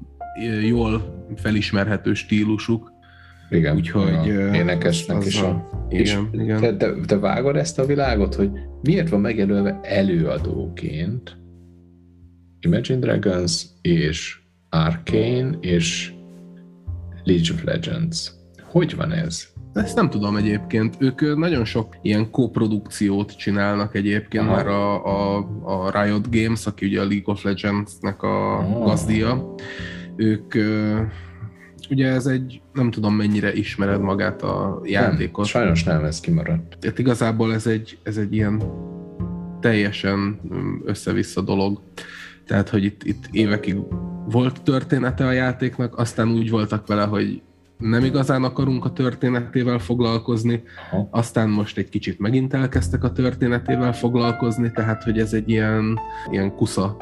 [0.62, 2.92] jól felismerhető stílusuk,
[3.50, 5.48] Igen, Úgyhogy, énekesnek is a...
[5.48, 6.60] a igen, és igen.
[6.60, 8.50] Te, te, te vágod ezt a világot, hogy
[8.82, 11.36] miért van megjelölve előadóként
[12.66, 14.38] Imagine Dragons és
[14.70, 16.12] Arcane és
[17.24, 18.32] League of Legends.
[18.62, 19.46] Hogy van ez?
[19.72, 20.96] Ezt nem tudom egyébként.
[20.98, 24.54] Ők nagyon sok ilyen koprodukciót csinálnak egyébként, Aha.
[24.54, 28.84] mert a, a, a Riot Games, aki ugye a League of Legends-nek a Aha.
[28.84, 29.54] gazdia,
[30.16, 30.54] ők
[31.90, 35.44] ugye ez egy, nem tudom mennyire ismered magát a játékot.
[35.44, 36.76] Nem, sajnos nem, ez kimaradt.
[36.80, 38.62] Tehát igazából ez egy, ez egy ilyen
[39.60, 40.40] teljesen
[40.84, 41.80] össze-vissza dolog.
[42.46, 43.76] Tehát, hogy itt, itt évekig
[44.28, 47.42] volt története a játéknak, aztán úgy voltak vele, hogy
[47.78, 51.08] nem igazán akarunk a történetével foglalkozni, Aha.
[51.10, 55.98] aztán most egy kicsit megint elkezdtek a történetével foglalkozni, tehát hogy ez egy ilyen,
[56.30, 56.96] ilyen kusza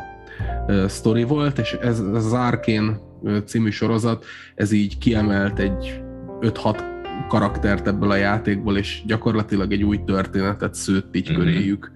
[0.67, 2.99] uh, sztori volt, és ez, ez az Arkén
[3.45, 6.03] című sorozat, ez így kiemelt egy
[6.41, 6.93] 5-6
[7.29, 11.39] karaktert ebből a játékból, és gyakorlatilag egy új történetet szőtt így mm-hmm.
[11.39, 11.93] köréjük.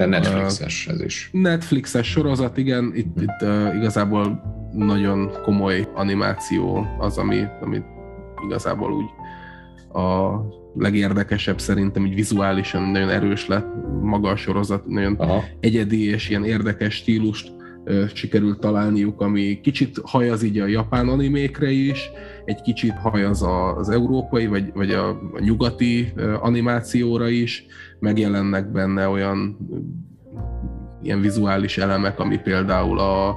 [0.00, 1.28] De Netflixes ez is.
[1.32, 3.22] Netflixes sorozat, igen, itt, mm.
[3.22, 7.82] itt uh, igazából nagyon komoly animáció az, ami, ami
[8.46, 9.08] igazából úgy
[10.02, 10.40] a
[10.74, 13.66] legérdekesebb szerintem, így vizuálisan nagyon erős lett
[14.02, 15.44] maga a sorozat, nagyon Aha.
[15.60, 17.52] egyedi és ilyen érdekes stílust
[17.84, 22.10] ö, sikerült találniuk, ami kicsit hajaz így a japán animékre is,
[22.50, 23.42] egy kicsit hajaz
[23.76, 27.66] az európai, vagy, vagy a, a nyugati animációra is,
[27.98, 29.56] megjelennek benne olyan
[31.02, 33.36] ilyen vizuális elemek, ami például a, a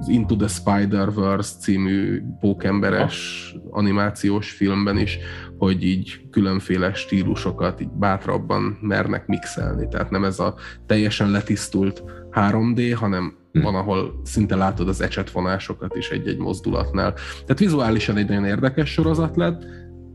[0.00, 5.18] az Into the Spider-Verse című pókemberes animációs filmben is,
[5.58, 9.88] hogy így különféle stílusokat így bátrabban mernek mixelni.
[9.88, 10.54] Tehát nem ez a
[10.86, 12.02] teljesen letisztult
[12.32, 13.62] 3D, hanem hm.
[13.62, 17.12] van, ahol szinte látod az ecsetvonásokat is egy-egy mozdulatnál.
[17.12, 19.64] Tehát vizuálisan egy nagyon érdekes sorozat lett,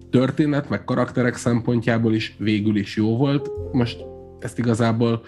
[0.09, 3.49] történet, meg karakterek szempontjából is végül is jó volt.
[3.71, 4.05] Most
[4.39, 5.21] ezt igazából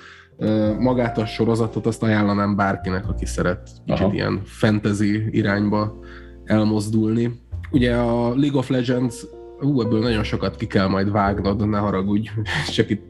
[0.80, 4.14] magát a sorozatot azt ajánlanám bárkinek, aki szeret kicsit Aha.
[4.14, 6.00] ilyen fantasy irányba
[6.44, 7.40] elmozdulni.
[7.72, 9.26] Ugye a League of Legends,
[9.62, 12.30] ú, ebből nagyon sokat ki kell majd vágnod, ne haragudj,
[12.76, 13.04] csak itt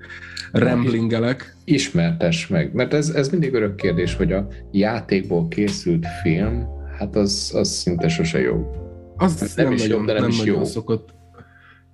[0.51, 1.55] ramblingelek.
[1.63, 7.51] Ismertes meg, mert ez, ez mindig örök kérdés, hogy a játékból készült film, hát az,
[7.55, 8.69] az szinte sose jó.
[9.17, 10.63] Az hát nem, nem is nagyon, jó, de nem, nem is jó.
[10.63, 11.13] szokott.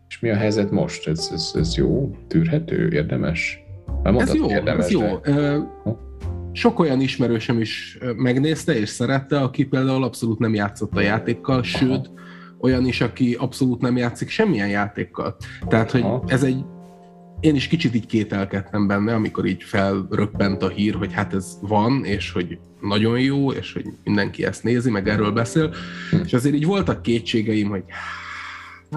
[0.07, 1.07] És mi a helyzet most?
[1.07, 2.15] Ez, ez, ez jó?
[2.27, 2.89] Tűrhető?
[2.93, 3.59] Érdemes?
[4.03, 5.17] ez jó, érdemes, ez jó.
[5.17, 5.57] De...
[6.53, 11.89] Sok olyan ismerősöm is megnézte és szerette, aki például abszolút nem játszott a játékkal, sőt,
[11.89, 12.15] Aha.
[12.59, 15.35] olyan is, aki abszolút nem játszik semmilyen játékkal.
[15.67, 16.23] Tehát, hogy Aha.
[16.27, 16.65] ez egy
[17.41, 22.05] én is kicsit így kételkedtem benne, amikor így felröppent a hír, hogy hát ez van,
[22.05, 25.73] és hogy nagyon jó, és hogy mindenki ezt nézi, meg erről beszél,
[26.23, 27.83] és azért így voltak kétségeim, hogy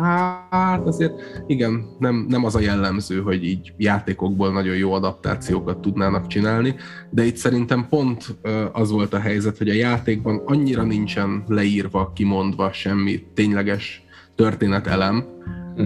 [0.00, 6.26] Hát azért igen, nem, nem az a jellemző, hogy így játékokból nagyon jó adaptációkat tudnának
[6.26, 6.74] csinálni,
[7.10, 8.36] de itt szerintem pont
[8.72, 14.02] az volt a helyzet, hogy a játékban annyira nincsen leírva, kimondva semmi tényleges
[14.34, 15.24] történetelem,
[15.76, 15.84] hm.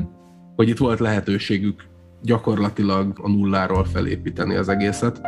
[0.56, 1.87] hogy itt volt lehetőségük
[2.22, 5.20] gyakorlatilag a nulláról felépíteni az egészet.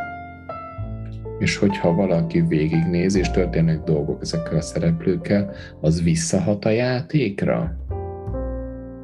[1.38, 5.50] És hogyha valaki végignéz, és történnek dolgok ezekkel a szereplőkkel,
[5.80, 7.76] az visszahat a játékra?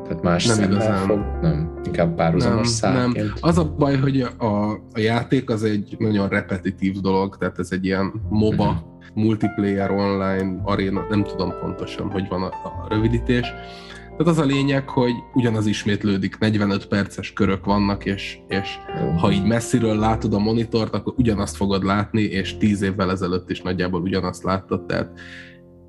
[0.06, 1.06] Tehát más nem igazán.
[1.06, 3.14] fog, nem, inkább párhuzamos szárként.
[3.14, 3.32] Nem.
[3.40, 7.84] Az a baj, hogy a, a játék az egy nagyon repetitív dolog, tehát ez egy
[7.84, 8.78] ilyen MOBA, uh-huh.
[9.14, 13.46] multiplayer online arena, nem tudom pontosan, hogy van a, a rövidítés.
[14.16, 18.78] Tehát az a lényeg, hogy ugyanaz ismétlődik, 45 perces körök vannak, és, és
[19.16, 23.62] ha így messziről látod a monitort, akkor ugyanazt fogod látni, és 10 évvel ezelőtt is
[23.62, 25.10] nagyjából ugyanazt láttad, tehát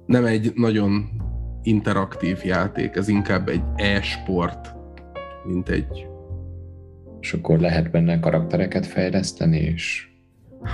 [0.05, 1.09] nem egy nagyon
[1.61, 4.75] interaktív játék, ez inkább egy e-sport,
[5.45, 6.07] mint egy...
[7.19, 10.07] És akkor lehet benne karaktereket fejleszteni, és...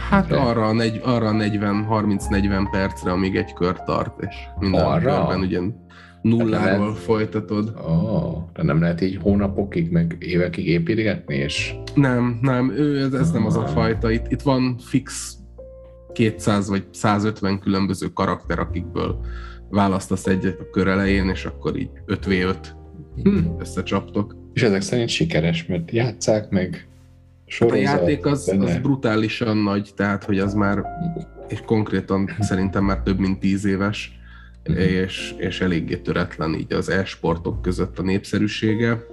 [0.10, 0.36] Hát de...
[0.36, 5.16] arra, negy, arra 40-30-40 percre, amíg egy kör tart, és minden arra?
[5.16, 5.60] körben ugye
[6.24, 7.02] nulláról lehet...
[7.02, 7.74] folytatod.
[7.88, 11.76] Oh, de nem lehet így hónapokig, meg évekig építgetni, és...
[11.96, 13.68] Nem, nem, ő, ez, ez nem az a ah.
[13.68, 14.12] fajta.
[14.12, 15.38] Itt, itt van fix
[16.14, 19.20] 200 vagy 150 különböző karakter, akikből
[19.70, 22.56] választasz egyet a kör elején, és akkor így 5v5
[23.24, 23.38] hm.
[23.60, 24.36] összecsaptok.
[24.54, 26.88] És ezek szerint sikeres, mert játszák meg
[27.46, 27.86] sorozat.
[27.86, 30.84] Hát a játék az, az brutálisan nagy, tehát hogy az már,
[31.48, 34.22] és konkrétan szerintem már több mint tíz éves.
[34.64, 39.06] És, és eléggé töretlen így az e-sportok között a népszerűsége.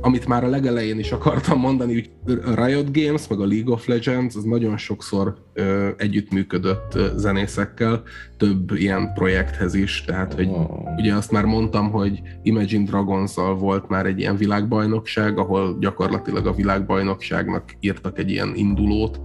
[0.00, 2.10] amit már a legelején is akartam mondani, hogy
[2.44, 8.02] a Riot Games, meg a League of Legends, az nagyon sokszor ö, együttműködött zenészekkel,
[8.36, 10.96] több ilyen projekthez is, tehát hogy oh.
[10.96, 16.54] ugye azt már mondtam, hogy Imagine dragons volt már egy ilyen világbajnokság, ahol gyakorlatilag a
[16.54, 19.20] világbajnokságnak írtak egy ilyen indulót,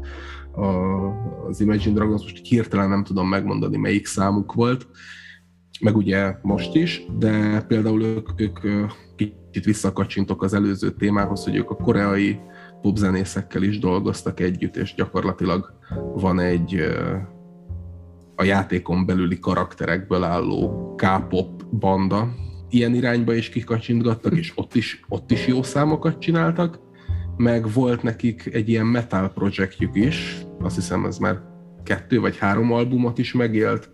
[1.47, 4.88] az Imagine Dragons, most hirtelen nem tudom megmondani, melyik számuk volt,
[5.80, 8.60] meg ugye most is, de például ők, ők
[9.15, 12.39] kicsit visszakacsintok az előző témához, hogy ők a koreai
[12.82, 15.74] popzenészekkel is dolgoztak együtt, és gyakorlatilag
[16.15, 16.82] van egy
[18.36, 22.34] a játékon belüli karakterekből álló K-pop banda.
[22.70, 26.80] Ilyen irányba is kikacsintgattak, és ott is, ott is jó számokat csináltak,
[27.38, 31.42] meg volt nekik egy ilyen metal projektjük is, azt hiszem ez már
[31.84, 33.89] kettő vagy három albumot is megélt,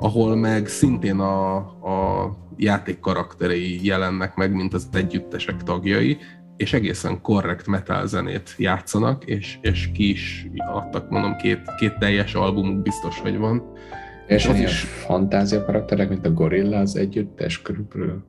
[0.00, 6.18] ahol meg szintén a, a játék karakterei jelennek meg, mint az együttesek tagjai,
[6.56, 12.34] és egészen korrekt metal zenét játszanak, és, és ki is adtak, mondom, két, két teljes
[12.34, 13.72] albumuk biztos, hogy van.
[14.26, 18.24] És, és az is fantázia karakterek, mint a Gorilla az együttes körülbelül?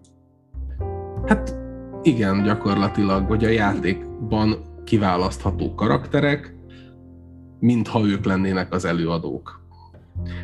[1.26, 1.56] Hát
[2.04, 6.56] igen, gyakorlatilag, hogy a játékban kiválasztható karakterek,
[7.60, 9.61] mintha ők lennének az előadók.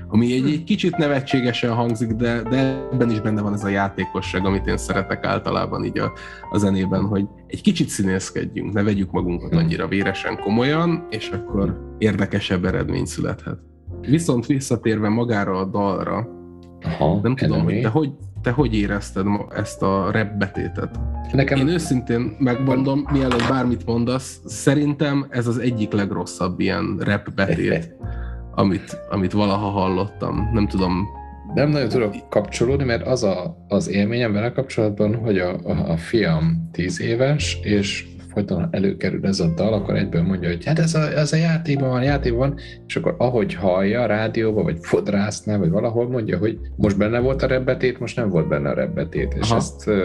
[0.07, 4.45] Ami egy, egy kicsit nevetségesen hangzik, de, de ebben is benne van ez a játékosság,
[4.45, 6.11] amit én szeretek általában így a,
[6.51, 9.57] a zenében, hogy egy kicsit színészkedjünk, ne vegyük magunkat hm.
[9.57, 13.59] annyira véresen komolyan, és akkor érdekesebb eredmény születhet.
[14.01, 16.35] Viszont visszatérve magára a dalra,
[16.81, 18.11] Aha, nem tudom, hogy te hogy,
[18.41, 20.99] te hogy érezted ezt a rap betétet?
[21.31, 21.57] Nekem...
[21.57, 27.95] Én őszintén megmondom, mielőtt bármit mondasz, szerintem ez az egyik legrosszabb ilyen rap betét,
[28.58, 30.50] amit, amit valaha hallottam.
[30.54, 31.08] Nem tudom.
[31.54, 35.98] Nem nagyon tudok kapcsolódni, mert az a, az élményem vele kapcsolatban, hogy a, a, a
[35.98, 40.96] fiam tíz éves, és folyton előkerül ez a dal, akkor egyből mondja, hogy hát ez
[40.96, 45.60] a, ez a játékban van, játékban van, és akkor ahogy hallja a rádióban, vagy fodrásznál,
[45.60, 49.34] vagy valahol mondja, hogy most benne volt a rebbetét, most nem volt benne a rebbetét,
[49.34, 49.56] és Aha.
[49.56, 49.96] ezt uh,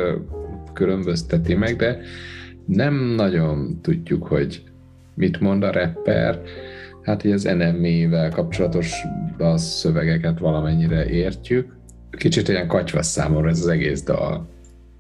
[0.73, 1.99] különbözteti meg, de
[2.67, 4.63] nem nagyon tudjuk, hogy
[5.15, 6.41] mit mond a rapper,
[7.03, 8.93] hát hogy az NME-vel kapcsolatos
[9.39, 11.77] a szövegeket valamennyire értjük.
[12.11, 14.51] Kicsit olyan kacsvasz számomra ez az egész dal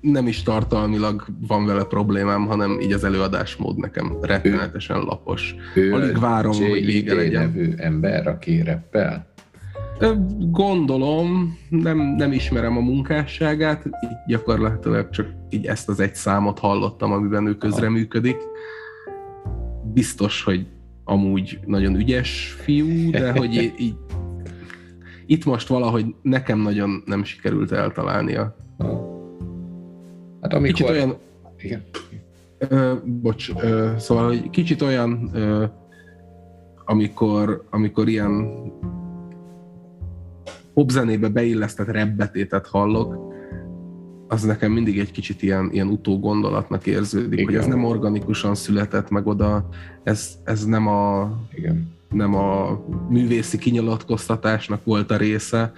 [0.02, 5.54] nem is tartalmilag van vele problémám, hanem így az előadásmód nekem rettenetesen lapos.
[5.74, 7.42] Ő Alig várom, hogy vége legyen.
[7.42, 9.30] nevű ember, aki reppel?
[10.38, 17.12] Gondolom, nem, nem ismerem a munkásságát, így gyakorlatilag csak így ezt az egy számot hallottam,
[17.12, 18.36] amiben ő közreműködik.
[19.92, 20.66] Biztos, hogy
[21.12, 23.94] amúgy nagyon ügyes fiú, de hogy így, így
[25.26, 28.56] itt most valahogy nekem nagyon nem sikerült eltalálnia.
[30.40, 30.60] Hát amikor...
[30.62, 31.16] Kicsit olyan...
[31.58, 31.82] Igen.
[32.58, 35.64] Ö, bocs, ö, szóval hogy kicsit olyan, ö,
[36.84, 38.50] amikor, amikor ilyen
[40.74, 43.31] popzenébe beillesztett rebbetétet hallok,
[44.32, 47.44] az nekem mindig egy kicsit ilyen, ilyen utó gondolatnak érződik, Igen.
[47.44, 49.68] hogy ez nem organikusan született meg oda,
[50.02, 51.92] ez, ez nem a Igen.
[52.10, 55.72] nem a művészi kinyilatkoztatásnak volt a része,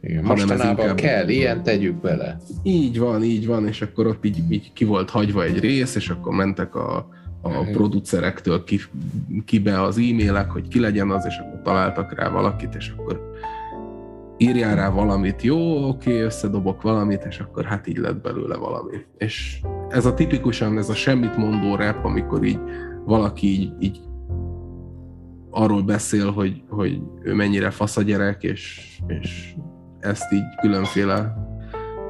[0.00, 0.96] igen, mostanában inkább...
[0.96, 2.38] kell, ilyen tegyük bele.
[2.62, 6.08] Így van, így van, és akkor ott így, így ki volt hagyva egy rész, és
[6.08, 7.08] akkor mentek a,
[7.42, 8.80] a producerektől ki,
[9.44, 13.34] kibe az e-mailek, hogy ki legyen az, és akkor találtak rá valakit, és akkor
[14.38, 18.96] írjál rá valamit, jó, oké, összedobok valamit, és akkor hát így lett belőle valami.
[19.18, 22.60] És ez a tipikusan, ez a semmit mondó rap, amikor így
[23.04, 24.00] valaki így, így
[25.50, 29.54] arról beszél, hogy, hogy ő mennyire fasz a gyerek, és, és
[30.00, 31.34] ezt így különféle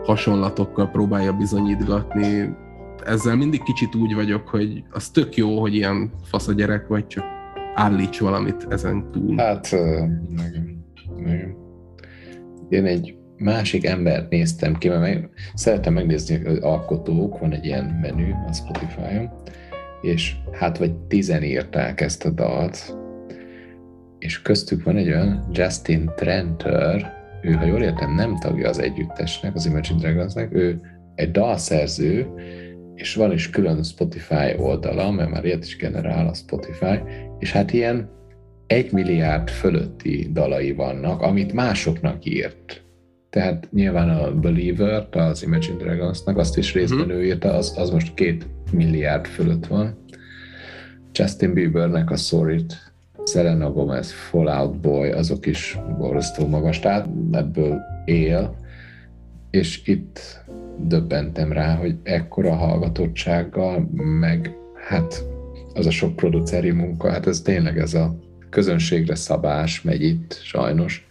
[0.05, 2.57] hasonlatokkal próbálja bizonyítgatni.
[3.05, 7.07] Ezzel mindig kicsit úgy vagyok, hogy az tök jó, hogy ilyen fasz a gyerek vagy,
[7.07, 7.25] csak
[7.75, 9.37] állíts valamit ezen túl.
[9.37, 10.85] Hát, igen,
[11.17, 11.66] igen.
[12.69, 17.85] Én egy másik embert néztem ki, mert meg, szeretem megnézni hogy alkotók, van egy ilyen
[17.85, 19.31] menü a Spotify-on,
[20.03, 22.97] és hát vagy tizen írták ezt a dalt,
[24.19, 29.55] és köztük van egy olyan Justin Trenter, ő, ha jól értem, nem tagja az együttesnek,
[29.55, 30.81] az Imagine Dragonsnek, ő
[31.15, 32.27] egy dalszerző,
[32.95, 37.01] és van is külön Spotify oldala, mert már ilyet is generál a Spotify,
[37.39, 38.11] és hát ilyen
[38.67, 42.85] egy milliárd fölötti dalai vannak, amit másoknak írt.
[43.31, 47.15] Tehát nyilván a Believer-t, az Imagine Dragonsnak, azt is részben uh-huh.
[47.15, 49.99] ő írta, az, az most két milliárd fölött van.
[51.13, 52.93] Justin Biebernek a Sorry-t
[53.25, 58.57] Selena Gomez, Fallout Boy, azok is borzasztó magas, tehát ebből él.
[59.51, 60.45] és itt
[60.79, 63.91] döbbentem rá, hogy ekkora hallgatottsággal,
[64.21, 64.57] meg
[64.89, 65.25] hát
[65.75, 68.17] az a sok produceri munka, hát ez tényleg ez a
[68.57, 71.07] közönségre szabás megy itt sajnos.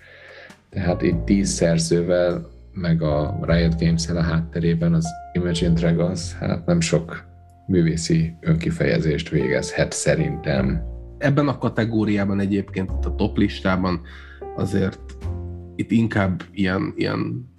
[0.69, 6.79] Tehát itt tíz szerzővel, meg a Riot games a hátterében az Imagine Dragons, hát nem
[6.79, 7.25] sok
[7.67, 10.81] művészi önkifejezést végezhet szerintem.
[11.17, 14.01] Ebben a kategóriában egyébként a top listában
[14.55, 14.99] azért
[15.75, 17.49] itt inkább ilyen, ilyen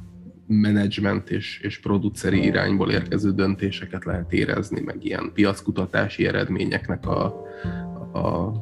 [0.46, 7.24] menedzsment és, és produceri irányból érkező döntéseket lehet érezni, meg ilyen piackutatási eredményeknek a,
[8.12, 8.52] a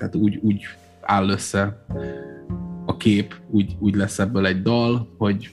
[0.00, 0.62] tehát úgy, úgy
[1.00, 1.84] áll össze
[2.86, 5.50] a kép, úgy, úgy lesz ebből egy dal, hogy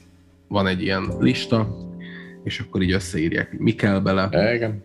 [0.48, 1.78] van egy ilyen lista,
[2.43, 4.54] és akkor így összeírják, mi kell bele.
[4.56, 4.84] Igen.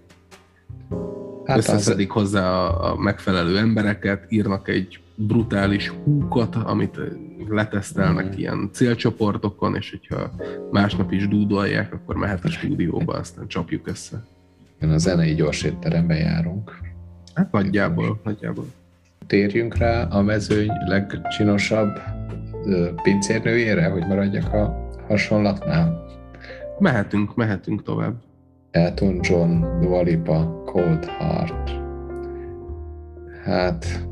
[1.45, 2.23] Hát Összeszedik az...
[2.23, 7.01] hozzá a, a megfelelő embereket, írnak egy brutális húkot, amit
[7.49, 8.39] letesztelnek mm.
[8.39, 10.31] ilyen célcsoportokon, és hogyha
[10.71, 14.25] másnap is dúdolják, akkor mehet a stúdióba, aztán csapjuk össze.
[14.81, 16.79] A zenei gyors étteremben járunk.
[17.35, 18.67] Hát nagyjából, nagyjából.
[19.27, 21.99] Térjünk rá a mezőny legcsinosabb
[23.03, 26.05] pincérnőjére, hogy maradjak a hasonlatnál.
[26.79, 28.15] Mehetünk, mehetünk tovább.
[28.71, 31.71] Elton John, Dua Lipa, Cold Heart.
[33.45, 34.07] Hát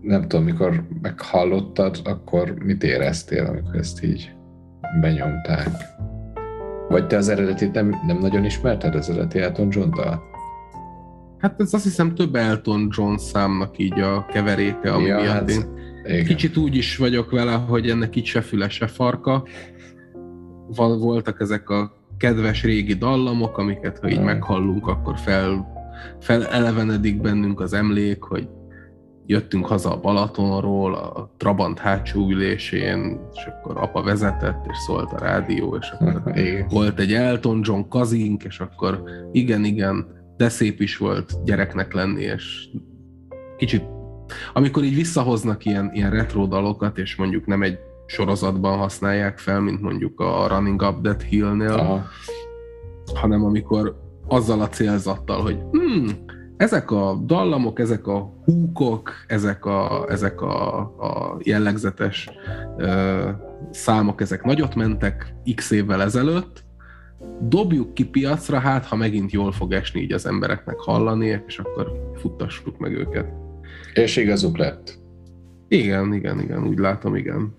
[0.00, 4.34] nem tudom, mikor meghallottad, akkor mit éreztél, amikor ezt így
[5.00, 5.68] benyomták?
[6.88, 10.29] Vagy te az eredetit nem, nem nagyon ismerted, az eredeti Elton john -tal?
[11.40, 15.50] Hát ez azt hiszem több Elton John számnak így a keveréke, ami ja, miatt hát,
[15.50, 15.64] én
[16.04, 16.24] igen.
[16.24, 19.44] kicsit úgy is vagyok vele, hogy ennek így se füle, se farka.
[20.76, 25.66] Voltak ezek a kedves régi dallamok, amiket ha így meghallunk, akkor fel,
[26.20, 28.48] felelevenedik bennünk az emlék, hogy
[29.26, 35.18] jöttünk haza a Balatonról, a Trabant hátsó ülésén, és akkor apa vezetett, és szólt a
[35.18, 36.22] rádió, és akkor
[36.70, 42.22] volt egy Elton John kazink, és akkor igen, igen, de szép is volt gyereknek lenni,
[42.22, 42.68] és
[43.56, 43.84] kicsit,
[44.52, 49.80] amikor így visszahoznak ilyen, ilyen retro dalokat, és mondjuk nem egy sorozatban használják fel, mint
[49.80, 52.06] mondjuk a Running Up That Hill-nél, Aha.
[53.14, 56.06] hanem amikor azzal a célzattal, hogy hmm,
[56.56, 62.30] ezek a dallamok, ezek a húkok, ezek a, ezek a, a jellegzetes
[62.76, 63.28] ö,
[63.70, 66.64] számok, ezek nagyot mentek x évvel ezelőtt,
[67.40, 72.12] dobjuk ki piacra, hát ha megint jól fog esni így az embereknek hallani, és akkor
[72.16, 73.32] futtassuk meg őket.
[73.94, 74.98] És igazuk lett.
[75.68, 77.54] Igen, igen, igen, úgy látom, igen.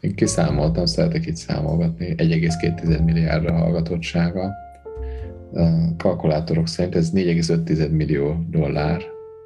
[0.00, 4.50] Én kiszámoltam, szeretek itt számolgatni, 1,2 milliárdra hallgatottsága.
[5.52, 9.02] A kalkulátorok szerint ez 4,5 millió dollár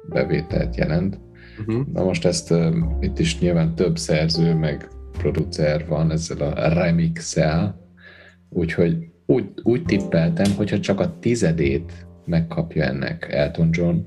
[0.09, 1.19] bevételt jelent.
[1.59, 1.85] Uh-huh.
[1.93, 4.87] Na most ezt uh, itt is nyilván több szerző, meg
[5.17, 7.79] producer van ezzel a remix-el,
[8.49, 13.97] úgyhogy úgy, úgy tippeltem, hogyha csak a tizedét megkapja ennek Elton John,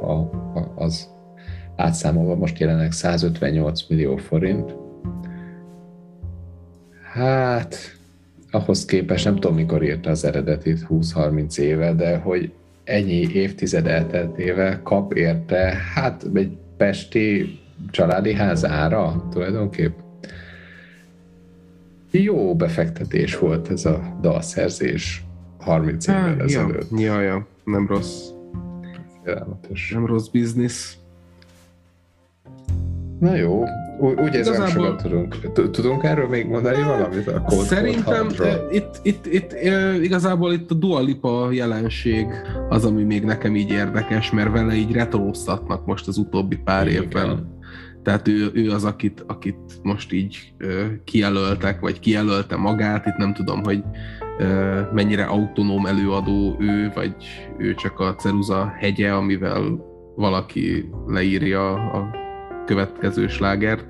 [0.00, 1.08] a, a, az
[1.76, 4.74] átszámolva most jelenleg 158 millió forint,
[7.12, 7.76] Hát,
[8.50, 12.52] ahhoz képest nem tudom, mikor írta az eredetit, 20-30 éve, de hogy
[12.84, 17.58] ennyi évtized elteltével kap érte, hát egy pesti
[17.90, 20.05] családi ház ára tulajdonképp.
[22.22, 25.24] Jó befektetés volt ez a dalszerzés
[25.58, 26.90] 30 évvel ezelőtt.
[26.90, 28.22] Ja, ja, ja, nem rossz.
[29.24, 29.90] Félelmetes.
[29.90, 30.96] Nem rossz biznisz.
[33.20, 33.64] Na jó,
[34.00, 34.66] úgy Igazából...
[34.68, 35.52] sokat tudunk.
[35.70, 37.28] Tudunk erről még mondani valamit?
[37.28, 39.52] A Cold Szerintem Cold itt, itt, itt,
[40.02, 42.26] igazából itt a Dua Lipa jelenség
[42.68, 47.02] az, ami még nekem így érdekes, mert vele így retróztatnak most az utóbbi pár Igen.
[47.02, 47.55] évben.
[48.06, 53.34] Tehát ő, ő az, akit, akit most így ö, kijelöltek, vagy kijelölte magát, itt nem
[53.34, 53.82] tudom, hogy
[54.38, 57.14] ö, mennyire autonóm előadó ő, vagy
[57.58, 59.84] ő csak a ceruza hegye, amivel
[60.16, 62.10] valaki leírja a
[62.66, 63.86] következő slágert.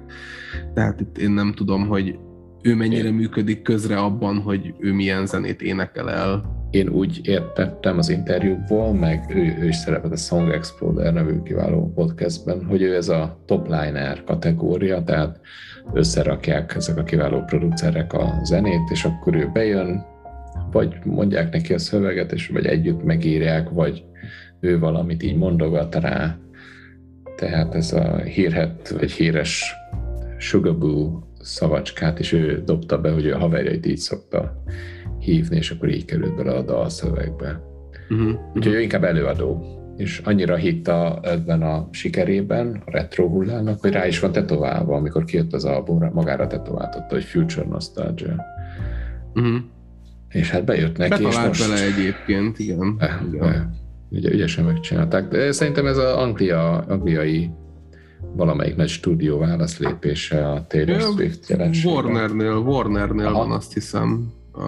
[0.75, 2.19] Tehát itt én nem tudom, hogy
[2.67, 6.55] ő mennyire működik közre abban, hogy ő milyen zenét énekel el.
[6.71, 11.93] Én úgy értettem az interjúkból, meg ő, ő is szerepet a Song Exploder nevű kiváló
[11.95, 15.41] podcastben, hogy ő ez a top liner kategória, tehát
[15.93, 20.05] összerakják ezek a kiváló producerek a zenét, és akkor ő bejön,
[20.73, 24.05] vagy mondják neki a szöveget, és vagy együtt megírják, vagy
[24.61, 26.37] ő valamit így mondogat rá,
[27.37, 29.75] tehát ez a hírhet, vagy híres
[30.39, 34.63] Sugaboo szavacskát is ő dobta be, hogy a haverjait így szokta
[35.19, 37.61] hívni, és akkor így került bele a dalszövegbe.
[38.11, 38.39] Uh-huh.
[38.55, 39.65] Úgyhogy ő inkább előadó,
[39.97, 45.25] és annyira hitta ebben a sikerében, a retro hullának, hogy rá is van tetoválva, amikor
[45.25, 48.45] kijött az albumra, magára tetováltotta, hogy Future Nostalgia.
[49.35, 49.57] Uh-huh.
[50.29, 51.71] És hát bejött neki, Betalált és most...
[51.71, 52.97] bele egyébként, igen.
[52.99, 53.49] Eh, igen.
[53.49, 53.63] eh,
[54.11, 57.51] ugye ügyesen megcsinálták, de szerintem ez az Anglia, angliai
[58.35, 61.95] valamelyik nagy stúdió válaszlépése a Taylor Swift jelensége.
[61.95, 63.39] Warnernél, Warnernél Aha.
[63.39, 64.61] van azt hiszem a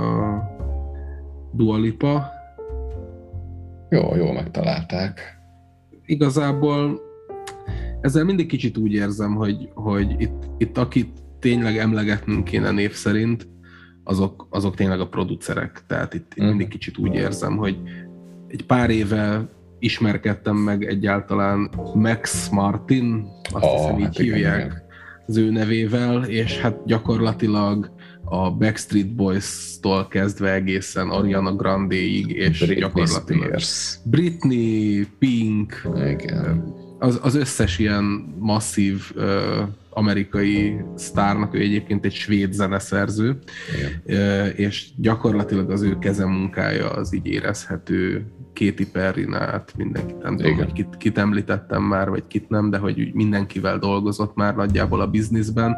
[1.52, 2.26] Dua Lipa.
[3.90, 5.20] Jó, jó megtalálták.
[6.06, 7.00] Igazából
[8.00, 13.48] ezzel mindig kicsit úgy érzem, hogy, hogy itt, itt akit tényleg emlegetnünk kéne név szerint,
[14.04, 15.82] azok, azok tényleg a producerek.
[15.86, 16.46] Tehát itt, Mhm.
[16.48, 17.76] mindig kicsit úgy érzem, hogy
[18.46, 19.48] egy pár éve
[19.78, 24.82] ismerkedtem meg egyáltalán Max Martin, azt Ó, hiszem így hát hívják igen.
[25.26, 27.90] az ő nevével, és hát gyakorlatilag
[28.24, 33.98] a Backstreet Boys-tól kezdve egészen Ariana Grande-ig, és Britney gyakorlatilag Spears.
[34.04, 36.74] Britney, Pink, Igen.
[36.98, 39.24] az, az összes ilyen masszív uh,
[39.90, 43.38] amerikai sztárnak, ő egyébként egy svéd zeneszerző,
[44.06, 44.50] Igen.
[44.56, 48.26] és gyakorlatilag az ő kezemunkája az így érezhető
[48.59, 52.78] Katy perry át mindenkit, nem tudom, hogy kit, kit említettem már, vagy kit nem, de
[52.78, 55.76] hogy mindenkivel dolgozott már nagyjából a bizniszben,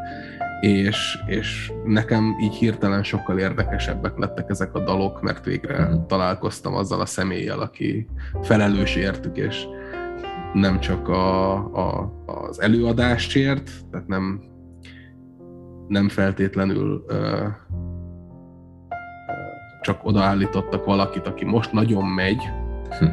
[0.60, 6.06] és, és nekem így hirtelen sokkal érdekesebbek lettek ezek a dalok, mert végre Mhm.
[6.06, 8.06] találkoztam azzal a személlyel, aki
[8.42, 9.64] felelős értük, és
[10.54, 14.40] nem csak a, a, az előadásért, tehát nem,
[15.88, 17.46] nem feltétlenül ö,
[19.80, 22.42] csak odaállítottak valakit, aki most nagyon megy,
[22.98, 23.06] Hm.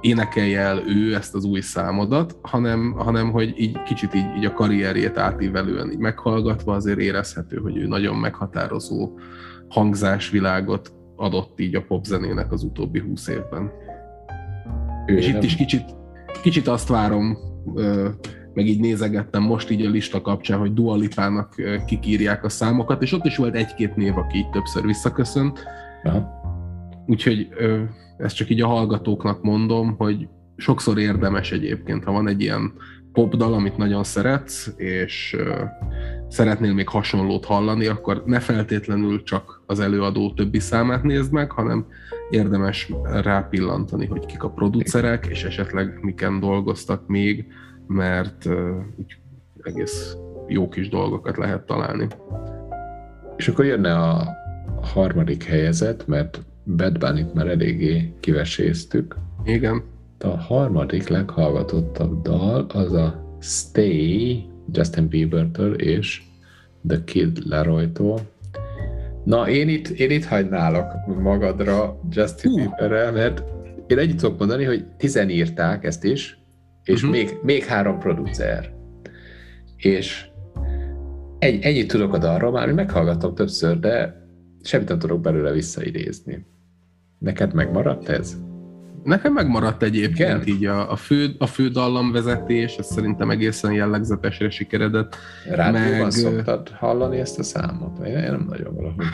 [0.00, 4.52] énekelje el ő ezt az új számodat, hanem, hanem hogy így kicsit így, így a
[4.52, 9.10] karrierjét átívelően így meghallgatva azért érezhető, hogy ő nagyon meghatározó
[9.68, 13.70] hangzásvilágot adott így a popzenének az utóbbi húsz évben.
[15.06, 15.84] Ő És itt nem- is kicsit,
[16.42, 17.38] kicsit azt várom,
[18.54, 22.48] meg így nézegettem most így a lista kapcsán, hogy Dua Lipának ö, kik írják a
[22.48, 25.64] számokat, és ott is volt egy-két név, aki így többször visszaköszönt,
[26.02, 26.40] Aha.
[27.06, 27.48] úgyhogy
[28.18, 32.72] ezt csak így a hallgatóknak mondom, hogy sokszor érdemes egyébként, ha van egy ilyen
[33.12, 35.36] popdal, amit nagyon szeretsz, és
[36.28, 41.86] szeretnél még hasonlót hallani, akkor ne feltétlenül csak az előadó többi számát nézd meg, hanem
[42.30, 47.46] érdemes rápillantani, hogy kik a producerek, és esetleg miken dolgoztak még,
[47.86, 48.46] mert
[48.96, 49.18] úgy
[49.62, 52.06] egész jó kis dolgokat lehet találni.
[53.36, 54.28] És akkor jönne a
[54.82, 59.16] harmadik helyezett, mert Bad Bunny-t már eléggé kiveséztük.
[59.44, 59.82] Igen.
[60.18, 66.22] A harmadik leghallgatottabb dal az a Stay Justin Bieber-től és
[66.88, 68.20] The Kid Laroi-tól.
[69.24, 70.86] Na, én itt, én itt hagynálok
[71.22, 72.56] magadra Justin Hú.
[72.56, 73.42] Bieberrel, mert
[73.86, 76.38] én együtt tudok mondani, hogy tizen írták ezt is,
[76.84, 77.10] és Mhm.
[77.10, 78.74] még, még három producer.
[79.76, 80.26] És
[81.38, 84.26] egy, ennyit tudok a dalról, már meghallgattam többször, de
[84.62, 86.46] semmit nem tudok belőle visszaidézni.
[87.26, 88.36] Neked megmaradt ez?
[89.02, 90.56] Nekem megmaradt egyébként Igen?
[90.56, 95.16] így a, a, fő, a fő dallamvezetés, ez szerintem egészen jellegzetesre sikeredett.
[95.50, 98.06] Rádióban Meg- szoktad hallani ezt a számot?
[98.06, 99.04] Én nem nagyon valahogy.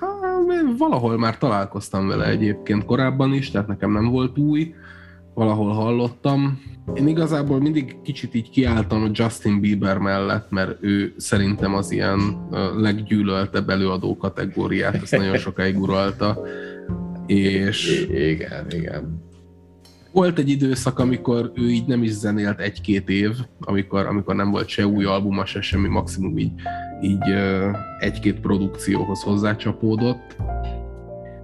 [0.00, 0.08] Há,
[0.54, 4.74] én valahol már találkoztam vele egyébként korábban is, tehát nekem nem volt új,
[5.34, 6.60] valahol hallottam.
[6.94, 12.48] Én igazából mindig kicsit így kiálltam a Justin Bieber mellett, mert ő szerintem az ilyen
[12.76, 16.42] leggyűlöltebb előadó kategóriát, ezt nagyon sokáig uralta.
[17.26, 19.22] És igen, igen.
[20.12, 24.68] volt egy időszak, amikor ő így nem is zenélt egy-két év, amikor, amikor nem volt
[24.68, 26.52] se új albuma, se semmi, maximum így,
[27.02, 27.34] így
[27.98, 30.36] egy-két produkcióhoz hozzácsapódott.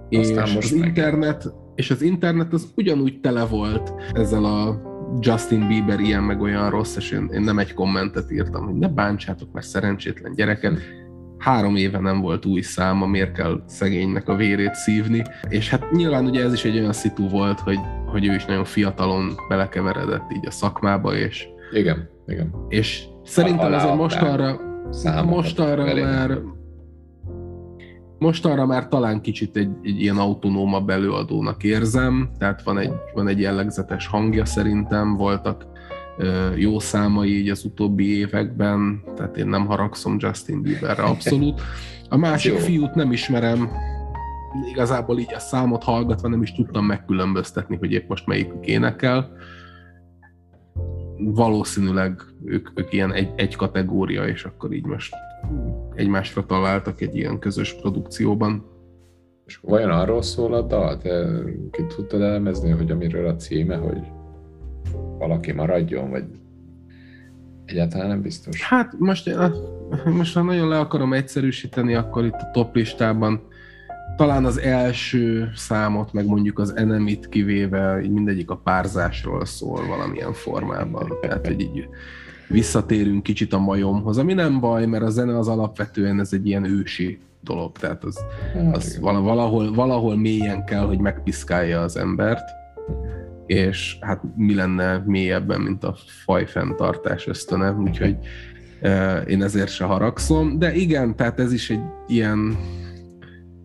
[0.09, 0.87] Aztán és most az meg.
[0.87, 4.81] internet, és az internet az ugyanúgy tele volt ezzel a
[5.19, 8.87] Justin Bieber ilyen meg olyan rossz, és én, én nem egy kommentet írtam, hogy ne
[8.87, 10.79] bántsátok, mert szerencsétlen gyereket.
[11.39, 15.23] Három éve nem volt új száma, miért kell szegénynek a vérét szívni.
[15.49, 18.63] És hát nyilván ugye ez is egy olyan szitu volt, hogy, hogy ő is nagyon
[18.63, 22.53] fiatalon belekeveredett így a szakmába, és, Igen, igen.
[22.69, 24.59] és szerintem azért most adták arra,
[24.91, 26.03] Számokat most arra elég.
[26.03, 26.39] már
[28.19, 33.27] most arra már talán kicsit egy, egy ilyen autonómabb előadónak érzem, tehát van egy, van
[33.27, 35.65] egy jellegzetes hangja szerintem, voltak
[36.55, 41.61] jó számai így az utóbbi években, tehát én nem haragszom Justin Bieberre abszolút.
[42.09, 43.69] A másik fiút nem ismerem,
[44.71, 49.31] igazából így a számot hallgatva nem is tudtam megkülönböztetni, hogy épp most melyikük énekel.
[51.17, 55.13] Valószínűleg ők, ők ilyen egy, egy kategória, és akkor így most
[55.95, 58.65] egymásra találtak egy ilyen közös produkcióban.
[59.45, 60.97] És vajon arról szól a dal?
[60.97, 64.01] Te ki tudtad elemezni, hogy amiről a címe, hogy
[65.17, 66.23] valaki maradjon, vagy
[67.65, 68.63] egyáltalán nem biztos?
[68.63, 69.35] Hát most,
[70.05, 73.41] most ha nagyon le akarom egyszerűsíteni, akkor itt a top listában
[74.15, 80.33] talán az első számot, meg mondjuk az enemit kivéve, így mindegyik a párzásról szól valamilyen
[80.33, 81.11] formában.
[81.21, 81.87] Tehát, hogy így
[82.47, 86.63] visszatérünk kicsit a majomhoz, ami nem baj, mert a zene az alapvetően ez egy ilyen
[86.63, 88.19] ősi dolog, tehát az,
[88.53, 92.49] hát az valahol, valahol mélyen kell, hogy megpiszkálja az embert,
[93.49, 98.17] és hát mi lenne mélyebben, mint a fajfenntartás ösztöne, úgyhogy
[99.27, 102.57] én ezért se haragszom, de igen, tehát ez is egy ilyen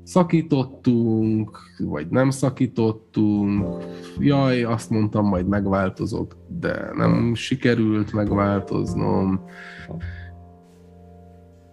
[0.03, 3.85] szakítottunk, vagy nem szakítottunk,
[4.19, 9.45] jaj, azt mondtam, majd megváltozok, de nem sikerült megváltoznom.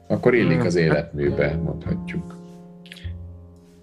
[0.07, 2.35] Akkor illik az életműbe, mondhatjuk.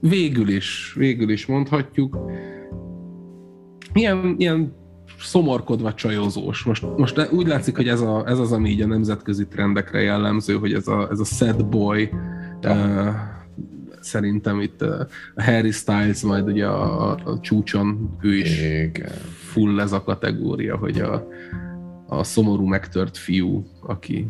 [0.01, 2.19] Végül is, végül is mondhatjuk.
[3.99, 4.73] Ilyen, ilyen
[5.21, 6.63] szomorkodva csajozós.
[6.63, 10.55] Most, most úgy látszik, hogy ez, a, ez az, ami így a nemzetközi trendekre jellemző,
[10.55, 12.11] hogy ez a, ez a sad boy,
[12.65, 13.09] uh,
[14.01, 19.11] szerintem itt a Harry Styles majd ugye a, a csúcson, ő is Igen.
[19.53, 21.29] full ez a kategória, hogy a,
[22.07, 24.27] a szomorú megtört fiú, aki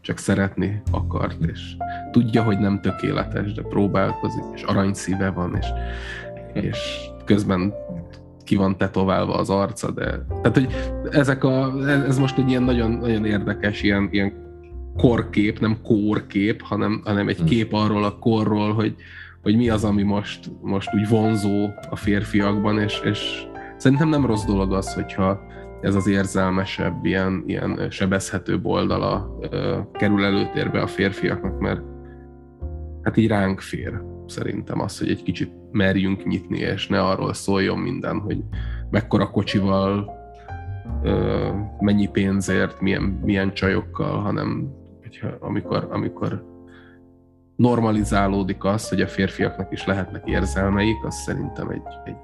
[0.00, 1.60] csak szeretni akart, és
[2.10, 5.66] tudja, hogy nem tökéletes, de próbálkozik, és aranyszíve van, és,
[6.52, 6.78] és
[7.24, 7.74] közben
[8.48, 10.68] ki van tetoválva az arca, de tehát, hogy
[11.10, 14.32] ezek a, ez most egy ilyen nagyon, nagyon érdekes, ilyen, ilyen
[14.96, 17.44] korkép, nem kórkép, hanem, hanem egy hm.
[17.44, 18.94] kép arról a korról, hogy,
[19.42, 23.46] hogy mi az, ami most, most úgy vonzó a férfiakban, és, és
[23.76, 25.40] szerintem nem rossz dolog az, hogyha
[25.80, 31.80] ez az érzelmesebb, ilyen, ilyen sebezhetőbb oldala ö, kerül előtérbe a férfiaknak, mert
[33.02, 37.78] hát így ránk fér szerintem az, hogy egy kicsit merjünk nyitni, és ne arról szóljon
[37.78, 38.42] minden, hogy
[38.90, 40.16] mekkora kocsival,
[41.80, 46.44] mennyi pénzért, milyen, milyen csajokkal, hanem hogyha, amikor, amikor
[47.56, 52.16] normalizálódik az, hogy a férfiaknak is lehetnek érzelmeik, az szerintem egy, egy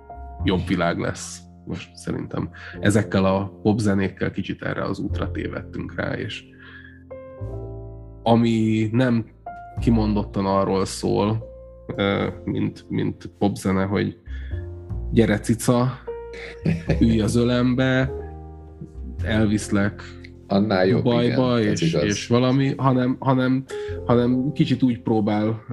[0.44, 1.42] jobb világ lesz.
[1.66, 6.44] Most szerintem ezekkel a popzenékkel kicsit erre az útra tévedtünk rá, és
[8.22, 9.24] ami nem
[9.80, 11.53] kimondottan arról szól,
[12.44, 14.18] mint, mint popzene, hogy
[15.10, 15.98] gyere cica,
[17.00, 18.10] ülj az ölembe,
[19.22, 20.02] elviszlek
[20.46, 23.64] annál jobb, bajba, igen, és, és valami, hanem, hanem,
[24.06, 25.64] hanem kicsit úgy próbál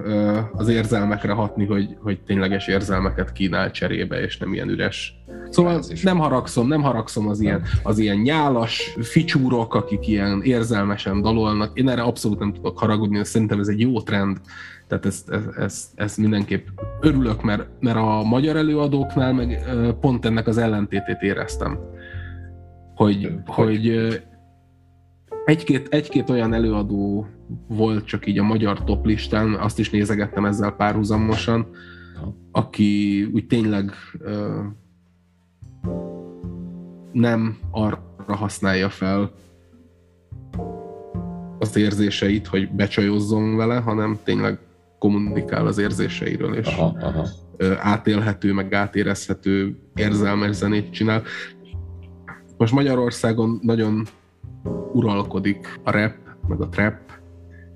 [0.52, 5.14] az érzelmekre hatni, hogy, hogy tényleges érzelmeket kínál cserébe, és nem ilyen üres.
[5.50, 11.78] Szóval nem haragszom, nem haragszom az ilyen, az ilyen nyálas ficsúrok, akik ilyen érzelmesen dalolnak.
[11.78, 14.40] Én erre abszolút nem tudok haragudni, szerintem ez egy jó trend,
[14.92, 16.66] tehát ezt, ezt, ezt, ezt mindenképp
[17.00, 19.64] örülök, mert, mert a magyar előadóknál meg
[20.00, 21.78] pont ennek az ellentétét éreztem.
[22.94, 24.22] Hogy, hogy, hogy
[25.44, 27.26] egy-két, egy-két olyan előadó
[27.68, 31.66] volt csak így a magyar top listán, azt is nézegettem ezzel párhuzamosan,
[32.50, 34.60] aki úgy tényleg ö,
[37.12, 39.32] nem arra használja fel
[41.58, 44.58] az érzéseit, hogy becsajozzon vele, hanem tényleg
[45.02, 47.28] kommunikál az érzéseiről, és aha, aha.
[47.78, 51.22] átélhető, meg átérezhető érzelmes zenét csinál.
[52.56, 54.06] Most Magyarországon nagyon
[54.92, 56.14] uralkodik a rap,
[56.48, 56.94] meg a trap.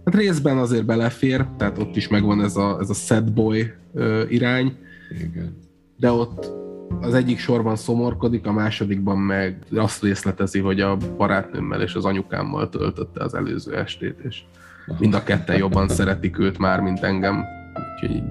[0.04, 3.72] Hát részben azért belefér, tehát ott is megvan ez a, ez a sad boy
[4.28, 4.76] irány.
[5.10, 5.56] Igen.
[5.96, 6.52] De ott
[7.00, 12.68] az egyik sorban szomorkodik, a másodikban meg azt részletezi, hogy a barátnőmmel és az anyukámmal
[12.68, 14.42] töltötte az előző estét, és
[14.98, 17.44] mind a ketten jobban szeretik őt már, mint engem.
[17.94, 18.22] Úgyhogy,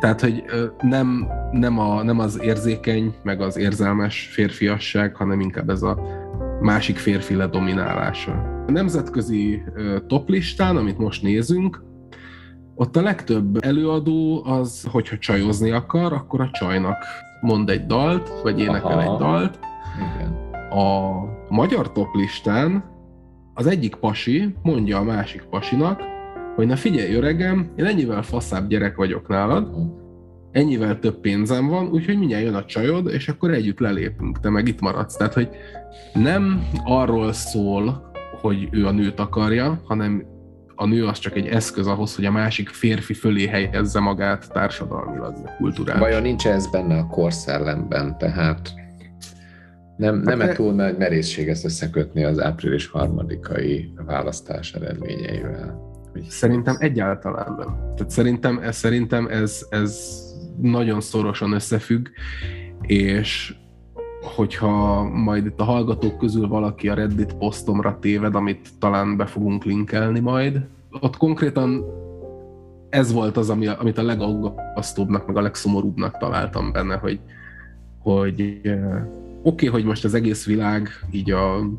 [0.00, 0.44] tehát, hogy
[0.80, 5.98] nem, nem, a, nem az érzékeny, meg az érzelmes férfiasság, hanem inkább ez a
[6.60, 8.32] másik férfi ledominálása.
[8.66, 9.62] A nemzetközi
[10.06, 11.84] toplistán, amit most nézünk,
[12.74, 17.04] ott a legtöbb előadó az, hogyha csajozni akar, akkor a csajnak
[17.40, 19.02] mond egy dalt, vagy énekel Aha.
[19.02, 19.58] egy dalt.
[19.96, 20.44] Igen.
[20.70, 21.12] A
[21.48, 22.84] magyar toplistán
[23.58, 26.00] az egyik pasi mondja a másik pasinak,
[26.54, 29.68] hogy na figyelj öregem, én ennyivel faszább gyerek vagyok nálad,
[30.52, 34.68] ennyivel több pénzem van, úgyhogy mindjárt jön a csajod, és akkor együtt lelépünk, te meg
[34.68, 35.16] itt maradsz.
[35.16, 35.48] Tehát, hogy
[36.14, 40.24] nem arról szól, hogy ő a nőt akarja, hanem
[40.74, 45.34] a nő az csak egy eszköz ahhoz, hogy a másik férfi fölé helyezze magát társadalmilag,
[45.58, 46.08] kulturálisan.
[46.08, 48.74] Vajon nincs ez benne a korszellemben, tehát
[49.96, 55.84] nem, nem hát, túl nagy merészség ezt összekötni az április harmadikai választás eredményeivel.
[56.28, 57.92] Szerintem egyáltalán nem.
[57.94, 60.20] Tehát szerintem, ez, szerintem ez, ez
[60.60, 62.06] nagyon szorosan összefügg,
[62.80, 63.54] és
[64.36, 69.64] hogyha majd itt a hallgatók közül valaki a Reddit posztomra téved, amit talán be fogunk
[69.64, 70.66] linkelni majd,
[71.00, 71.84] ott konkrétan
[72.88, 77.20] ez volt az, ami, amit a legaggasztóbbnak, meg a legszomorúbbnak találtam benne, hogy,
[77.98, 78.60] hogy
[79.46, 81.70] oké, okay, hogy most az egész világ így a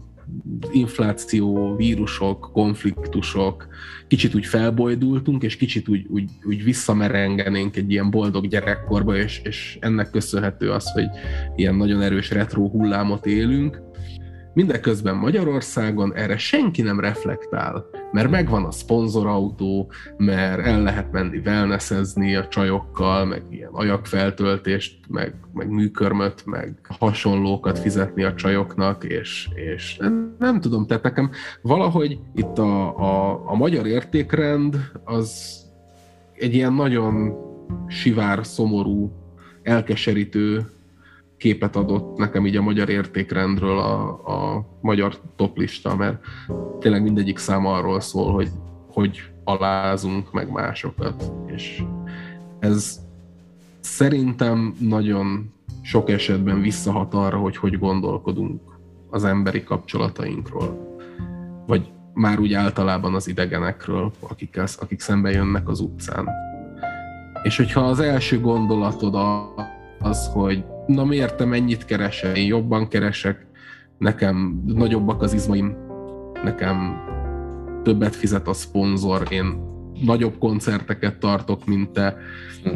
[0.71, 3.67] infláció, vírusok, konfliktusok,
[4.07, 9.77] kicsit úgy felbojdultunk, és kicsit úgy, úgy, úgy visszamerengenénk egy ilyen boldog gyerekkorba, és, és
[9.81, 11.07] ennek köszönhető az, hogy
[11.55, 13.81] ilyen nagyon erős retro hullámot élünk,
[14.57, 22.35] Mindeközben Magyarországon erre senki nem reflektál, mert megvan a szponzorautó, mert el lehet menni wellnessezni
[22.35, 29.99] a csajokkal, meg ilyen ajakfeltöltést, meg, meg műkörmöt, meg hasonlókat fizetni a csajoknak, és, és
[30.39, 31.29] nem, tudom, tehát nekem
[31.61, 35.57] valahogy itt a, a, a magyar értékrend az
[36.33, 37.35] egy ilyen nagyon
[37.87, 39.11] sivár, szomorú,
[39.63, 40.65] elkeserítő
[41.37, 46.23] képet adott nekem így a magyar értékrendről a, a magyar toplista, mert
[46.79, 48.49] tényleg mindegyik szám arról szól, hogy
[48.97, 51.83] hogy alázunk meg másokat, és
[52.59, 52.99] ez
[53.79, 58.61] szerintem nagyon sok esetben visszahat arra, hogy hogy gondolkodunk
[59.09, 60.97] az emberi kapcsolatainkról,
[61.67, 66.29] vagy már úgy általában az idegenekről, akik, akik szembe jönnek az utcán.
[67.43, 69.15] És hogyha az első gondolatod
[69.99, 73.45] az, hogy na miért te mennyit keresel, én jobban keresek,
[73.97, 75.77] nekem nagyobbak az izmaim,
[76.43, 77.01] nekem
[77.83, 79.65] többet fizet a szponzor, én
[80.05, 82.17] nagyobb koncerteket tartok, mint te.
[82.63, 82.69] Hm.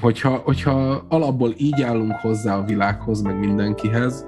[0.00, 4.26] Hogyha, hogyha alapból így állunk hozzá a világhoz, meg mindenkihez,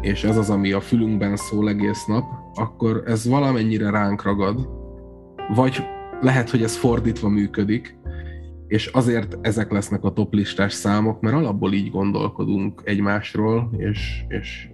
[0.00, 2.24] és ez az, ami a fülünkben szól egész nap,
[2.54, 4.68] akkor ez valamennyire ránk ragad,
[5.54, 5.86] vagy
[6.20, 7.96] lehet, hogy ez fordítva működik,
[8.74, 14.68] és azért ezek lesznek a toplistás számok, mert alapból így gondolkodunk egymásról, és, és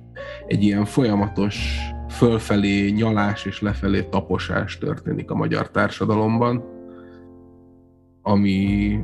[0.47, 1.79] egy ilyen folyamatos
[2.09, 6.65] fölfelé nyalás és lefelé taposás történik a magyar társadalomban,
[8.23, 8.99] ami,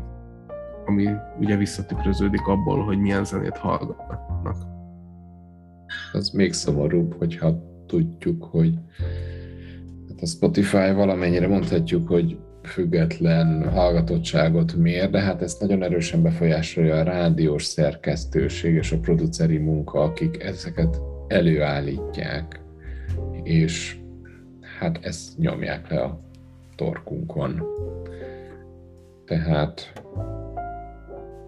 [0.86, 1.09] ami
[1.40, 4.57] ugye visszatükröződik abból, hogy milyen zenét hallgatnak.
[6.12, 8.74] Az még szomorúbb, hogyha tudjuk, hogy
[10.09, 16.96] hát a Spotify valamennyire mondhatjuk, hogy független hallgatottságot mér, de hát ezt nagyon erősen befolyásolja
[16.96, 22.60] a rádiós szerkesztőség és a produceri munka, akik ezeket előállítják,
[23.42, 23.96] és
[24.78, 26.20] hát ezt nyomják le a
[26.76, 27.62] torkunkon.
[29.24, 29.92] Tehát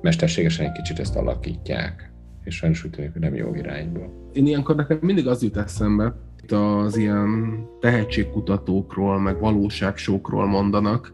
[0.01, 2.13] mesterségesen egy kicsit ezt alakítják,
[2.45, 4.01] és sajnos úgy tűnik, hogy nem jó irányba.
[4.33, 6.15] Én ilyenkor nekem mindig az jut eszembe,
[6.49, 11.13] itt az ilyen tehetségkutatókról, meg valóságsókról mondanak,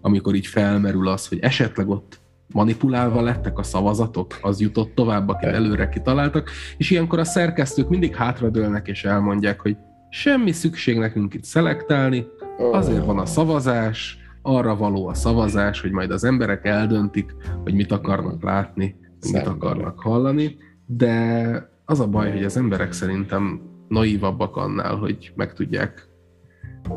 [0.00, 2.20] amikor így felmerül az, hogy esetleg ott
[2.52, 8.14] manipulálva lettek a szavazatok, az jutott tovább, akit előre kitaláltak, és ilyenkor a szerkesztők mindig
[8.14, 9.76] hátradőlnek és elmondják, hogy
[10.10, 12.26] semmi szükség nekünk itt szelektálni,
[12.72, 17.92] azért van a szavazás, arra való a szavazás, hogy majd az emberek eldöntik, hogy mit
[17.92, 18.96] akarnak látni,
[19.32, 20.56] mit akarnak hallani,
[20.86, 26.08] de az a baj, hogy az emberek szerintem naívabbak annál, hogy meg tudják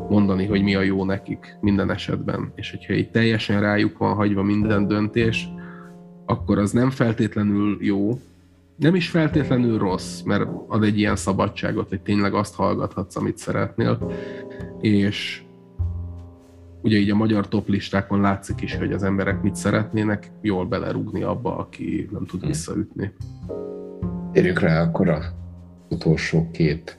[0.08, 2.52] mondani, hogy mi a jó nekik minden esetben.
[2.54, 5.48] És hogyha így teljesen rájuk van hagyva minden döntés,
[6.26, 8.20] akkor az nem feltétlenül jó,
[8.76, 14.12] nem is feltétlenül rossz, mert ad egy ilyen szabadságot, hogy tényleg azt hallgathatsz, amit szeretnél.
[14.80, 15.42] És
[16.82, 21.56] ugye így a magyar toplistákon látszik is, hogy az emberek mit szeretnének, jól belerúgni abba,
[21.56, 22.46] aki nem tud hm.
[22.46, 23.12] visszaütni.
[24.32, 25.39] Érjük rá akkor a
[25.90, 26.94] utolsó két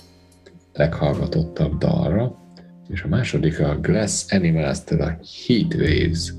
[0.74, 2.36] leghallgatottabb dalra,
[2.90, 5.18] és a második a Glass Animals-től a
[5.48, 6.34] Heat Waves.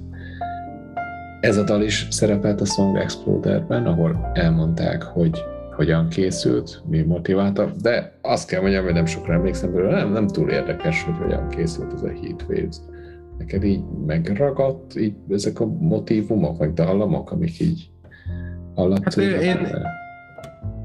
[1.40, 5.42] Ez a dal is szerepelt a Song Exploder-ben, ahol elmondták, hogy
[5.74, 10.26] hogyan készült, mi motiválta, de azt kell mondjam, hogy nem sokra emlékszem belőle, nem, nem
[10.26, 12.76] túl érdekes, hogy hogyan készült ez a Heat Waves.
[13.38, 17.90] Neked így megragadt így ezek a motivumok, vagy dallamok, amik így
[18.74, 19.58] alatt hát én, én,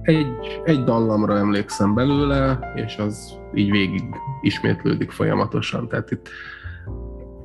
[0.08, 4.03] egy, egy dallamra emlékszem belőle, és az így végig
[4.41, 5.88] ismétlődik folyamatosan.
[5.88, 6.30] Tehát itt,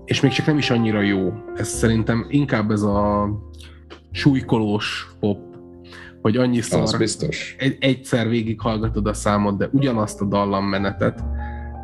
[0.04, 1.32] és még csak nem is annyira jó.
[1.54, 3.28] Ez szerintem inkább ez a
[4.10, 5.38] súlykolós pop,
[6.22, 7.56] hogy annyiszor az biztos.
[7.58, 11.24] Egy, egyszer végighallgatod a számot, de ugyanazt a dallammenetet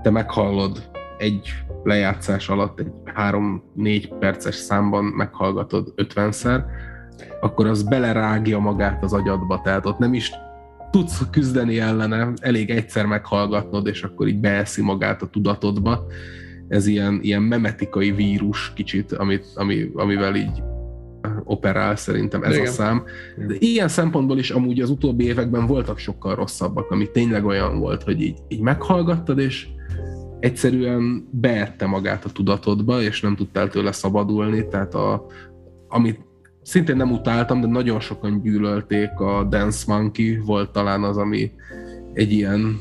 [0.02, 1.48] te meghallod egy
[1.82, 6.64] lejátszás alatt, egy három-négy perces számban meghallgatod ötvenszer,
[7.40, 10.32] akkor az belerágja magát az agyadba, tehát ott nem is
[10.98, 16.06] tudsz küzdeni ellene, elég egyszer meghallgatnod, és akkor így beeszi magát a tudatodba.
[16.68, 20.62] Ez ilyen, ilyen memetikai vírus kicsit, amit, ami, amivel így
[21.44, 22.66] operál szerintem ez Igen.
[22.66, 23.04] a szám.
[23.46, 28.02] De ilyen szempontból is amúgy az utóbbi években voltak sokkal rosszabbak, ami tényleg olyan volt,
[28.02, 29.66] hogy így, így meghallgattad, és
[30.40, 35.26] egyszerűen beette magát a tudatodba, és nem tudtál tőle szabadulni, tehát a,
[35.88, 36.27] amit
[36.68, 41.52] szintén nem utáltam, de nagyon sokan gyűlölték a Dance Monkey, volt talán az, ami
[42.12, 42.80] egy ilyen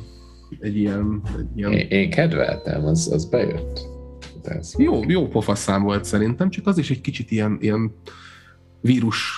[0.60, 1.22] egy ilyen...
[1.38, 1.72] Egy ilyen...
[1.72, 3.80] Én, én kedveltem, az, az bejött.
[4.44, 7.96] Dance jó, jó pofaszám volt szerintem, csak az is egy kicsit ilyen, ilyen
[8.82, 9.34] vírus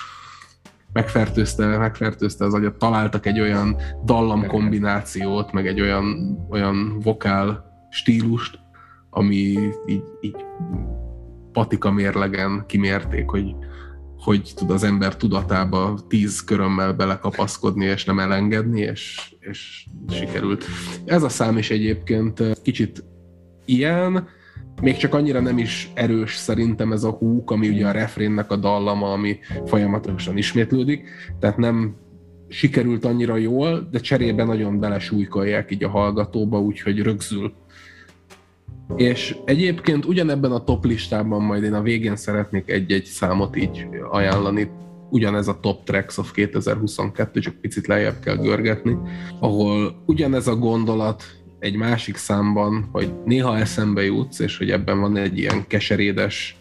[0.92, 2.78] megfertőzte, megfertőzte az agyat.
[2.78, 8.58] Találtak egy olyan dallam kombinációt, meg egy olyan, olyan vokál stílust,
[9.10, 9.34] ami
[9.86, 10.36] így, így
[11.52, 13.54] patika mérlegen kimérték, hogy
[14.20, 20.64] hogy tud az ember tudatába tíz körömmel belekapaszkodni és nem elengedni, és, és sikerült.
[21.04, 23.04] Ez a szám is egyébként kicsit
[23.64, 24.28] ilyen,
[24.82, 28.56] még csak annyira nem is erős szerintem ez a húk, ami ugye a refrénnek a
[28.56, 31.08] dallama, ami folyamatosan ismétlődik,
[31.38, 31.96] tehát nem
[32.48, 37.52] sikerült annyira jól, de cserébe nagyon belesújkolják így a hallgatóba, úgyhogy rögzül
[38.96, 44.70] és egyébként ugyanebben a top listában majd én a végén szeretnék egy-egy számot így ajánlani,
[45.10, 48.96] ugyanez a Top Tracks of 2022, csak picit lejjebb kell görgetni,
[49.40, 51.24] ahol ugyanez a gondolat
[51.58, 56.56] egy másik számban, hogy néha eszembe jutsz, és hogy ebben van egy ilyen keserédes,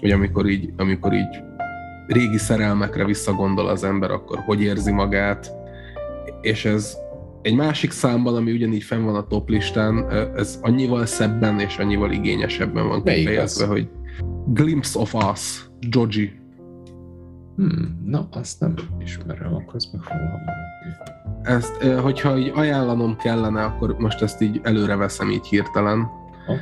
[0.00, 1.42] hogy amikor így, amikor így
[2.06, 5.52] régi szerelmekre visszagondol az ember, akkor hogy érzi magát,
[6.40, 6.96] és ez
[7.46, 12.10] egy másik számban, ami ugyanígy fenn van a top listán, ez annyival szebben és annyival
[12.10, 13.88] igényesebben van kifejezve, hogy
[14.46, 16.32] Glimpse of Us, Joji.
[17.56, 20.28] Hmm, na, azt nem ismerem, akkor ezt meg fogom
[21.42, 25.98] Ezt, hogyha így ajánlanom kellene, akkor most ezt így előre veszem így hirtelen.
[26.46, 26.54] Ha?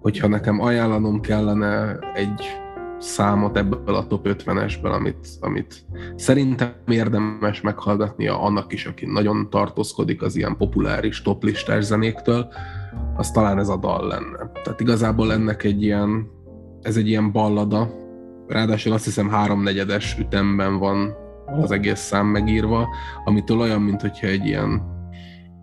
[0.00, 2.59] Hogyha nekem ajánlanom kellene egy
[3.00, 5.84] számot ebből a top 50-esből, amit, amit
[6.16, 12.52] szerintem érdemes meghallgatnia annak is, aki nagyon tartózkodik az ilyen populáris toplistás zenéktől,
[13.16, 14.50] az talán ez a dal lenne.
[14.62, 16.30] Tehát igazából ennek egy ilyen,
[16.82, 17.90] ez egy ilyen ballada,
[18.46, 21.14] ráadásul azt hiszem háromnegyedes ütemben van
[21.46, 22.88] az egész szám megírva,
[23.24, 24.82] amitől olyan, mintha egy ilyen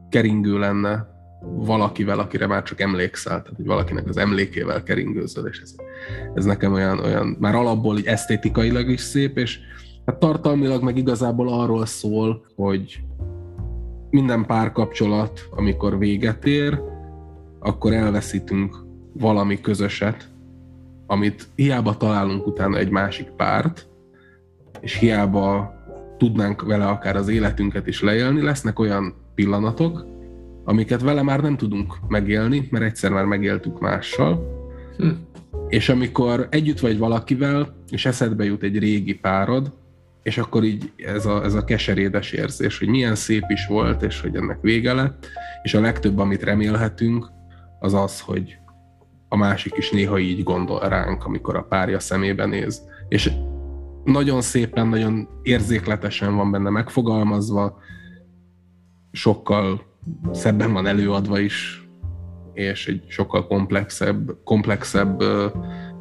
[0.10, 5.76] keringő lenne, valakivel, akire már csak emlékszel, tehát hogy valakinek az emlékével keringőzöl, és ez,
[6.34, 9.60] ez nekem olyan, olyan, már alapból így esztétikailag is szép, és
[10.06, 13.00] hát tartalmilag meg igazából arról szól, hogy
[14.10, 16.80] minden párkapcsolat, amikor véget ér,
[17.60, 20.30] akkor elveszítünk valami közöset,
[21.08, 23.88] amit hiába találunk utána egy másik párt,
[24.80, 25.74] és hiába
[26.18, 30.06] tudnánk vele akár az életünket is leélni, lesznek olyan pillanatok,
[30.68, 34.44] amiket vele már nem tudunk megélni, mert egyszer már megéltük mással.
[34.98, 35.10] Hm.
[35.68, 39.74] És amikor együtt vagy valakivel, és eszedbe jut egy régi párod,
[40.24, 44.22] és akkor így ez a, ez a keserédes érzés, hogy milyen szép is volt, és
[44.22, 45.28] hogy ennek vége lett,
[45.64, 47.30] és a legtöbb, amit remélhetünk,
[47.80, 48.58] az az, hogy
[49.28, 52.82] a másik is néha így gondol ránk, amikor a párja szemébe néz.
[53.08, 53.32] És
[54.04, 57.80] nagyon szépen, nagyon érzékletesen van benne megfogalmazva,
[59.12, 59.88] sokkal
[60.32, 61.88] szebben van előadva is,
[62.54, 65.24] és egy sokkal komplexebb, komplexebb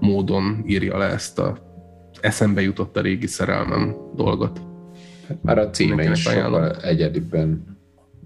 [0.01, 1.59] módon írja le ezt a
[2.21, 4.61] eszembe jutott a régi szerelmem dolgot.
[5.29, 7.79] Hát már a címe is sokkal egyedibben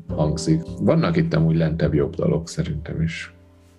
[0.09, 0.61] hangzik.
[0.81, 3.35] Vannak itt amúgy lentebb jobb dalok szerintem is.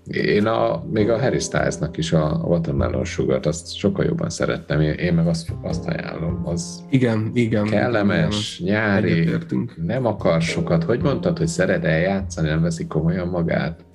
[0.07, 4.93] Én a, még a Harry Styles-nak is a Watermelon sugar azt sokkal jobban szerettem, én,
[4.93, 6.41] én meg azt, azt ajánlom.
[6.45, 7.65] Az igen, igen.
[7.65, 9.29] Kellemes, igen, nyári,
[9.75, 10.83] nem akar sokat.
[10.83, 13.85] Hogy mondtad, hogy szeret eljátszani, nem veszik komolyan magát?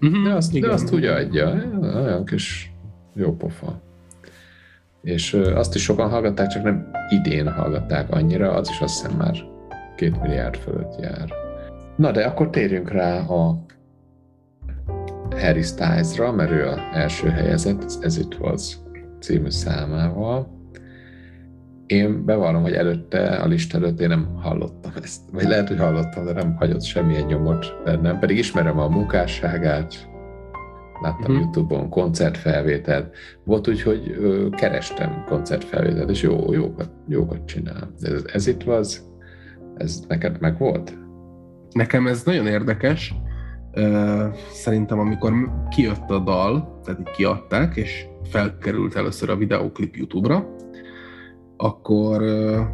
[0.00, 0.68] Uh-huh, de azt, igen.
[0.68, 2.72] de azt úgy adja, olyan kis
[3.14, 3.82] jó pofa.
[5.02, 9.36] És azt is sokan hallgatták, csak nem idén hallgatták annyira, az is azt hiszem már
[9.96, 11.32] két milliárd fölött jár.
[11.96, 13.64] Na de akkor térjünk rá a
[15.40, 18.76] Harry Styles-ra, mert ő a első helyezett, ez itt was
[19.20, 20.60] című számával.
[21.86, 26.24] Én bevallom, hogy előtte, a lista előtt én nem hallottam ezt, vagy lehet, hogy hallottam,
[26.24, 30.08] de nem hagyott semmilyen nyomot bennem, pedig ismerem a munkásságát,
[31.00, 31.36] láttam uh-huh.
[31.36, 33.16] Youtube-on koncertfelvételt.
[33.44, 37.92] Volt úgy, hogy ö, kerestem koncertfelvételt, és jó, jókat, jókat csinál.
[38.00, 39.02] Ez, ez itt az,
[39.76, 40.98] ez neked meg volt?
[41.72, 43.14] Nekem ez nagyon érdekes,
[44.52, 45.32] szerintem amikor
[45.70, 50.56] kijött a dal, tehát így kiadták, és felkerült először a videóklip YouTube-ra,
[51.56, 52.22] akkor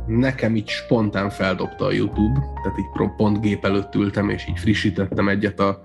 [0.07, 5.28] nekem így spontán feldobta a YouTube, tehát így pont gép előtt ültem, és így frissítettem
[5.28, 5.80] egyet a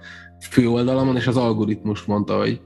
[0.49, 2.61] főoldalamon, és az algoritmus mondta, hogy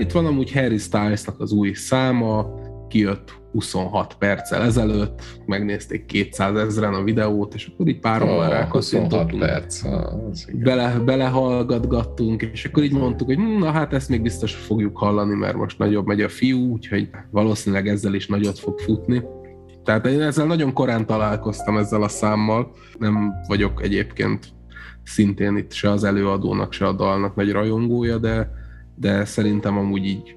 [0.00, 2.46] itt van amúgy Harry Styles-nak az új száma,
[2.92, 9.38] kijött 26 perccel ezelőtt, megnézték 200 ezeren a videót, és akkor így páron már rákasszintottunk.
[9.38, 9.82] perc.
[10.52, 15.34] Bele, belehallgatgattunk, és akkor így mondtuk, hogy hm, na hát ezt még biztos fogjuk hallani,
[15.34, 19.22] mert most nagyobb megy a fiú, úgyhogy valószínűleg ezzel is nagyot fog futni.
[19.84, 22.72] Tehát én ezzel nagyon korán találkoztam ezzel a számmal.
[22.98, 24.46] Nem vagyok egyébként
[25.02, 28.50] szintén itt se az előadónak, se a dalnak nagy rajongója, de,
[28.94, 30.32] de szerintem amúgy így,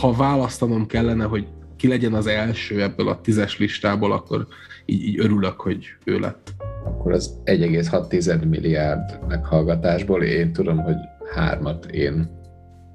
[0.00, 1.46] ha választanom kellene, hogy
[1.80, 4.46] ki legyen az első ebből a tízes listából, akkor
[4.84, 6.54] így, így örülök, hogy ő lett.
[6.84, 10.94] Akkor az 1,6 milliárd meghallgatásból én tudom, hogy
[11.34, 12.38] hármat én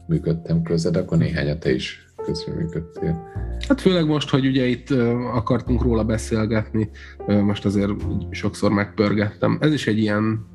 [0.08, 3.32] működtem közed, akkor néhányat te is közreműködtél.
[3.68, 4.90] Hát főleg most, hogy ugye itt
[5.34, 6.90] akartunk róla beszélgetni,
[7.28, 7.92] most azért
[8.30, 9.58] sokszor megpörgettem.
[9.62, 10.48] Ez is egy ilyen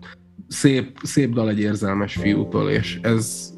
[0.48, 3.52] szép, szép dal egy érzelmes fiútól, és ez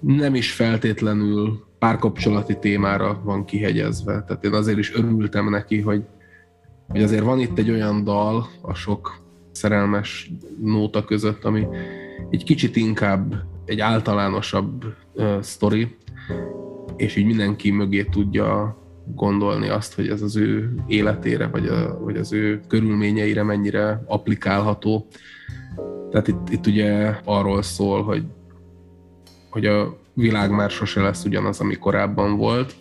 [0.00, 4.24] nem is feltétlenül párkapcsolati témára van kihegyezve.
[4.26, 6.04] Tehát én azért is örültem neki, hogy,
[6.88, 9.20] hogy azért van itt egy olyan dal a sok
[9.52, 10.30] szerelmes
[10.60, 11.66] nóta között, ami
[12.30, 15.96] egy kicsit inkább egy általánosabb uh, sztori,
[16.96, 18.76] és így mindenki mögé tudja
[19.14, 25.06] gondolni azt, hogy ez az ő életére, vagy, a, vagy az ő körülményeire mennyire applikálható.
[26.10, 28.24] Tehát itt, itt ugye arról szól, hogy,
[29.50, 32.74] hogy a világ már sose lesz ugyanaz, ami korábban volt,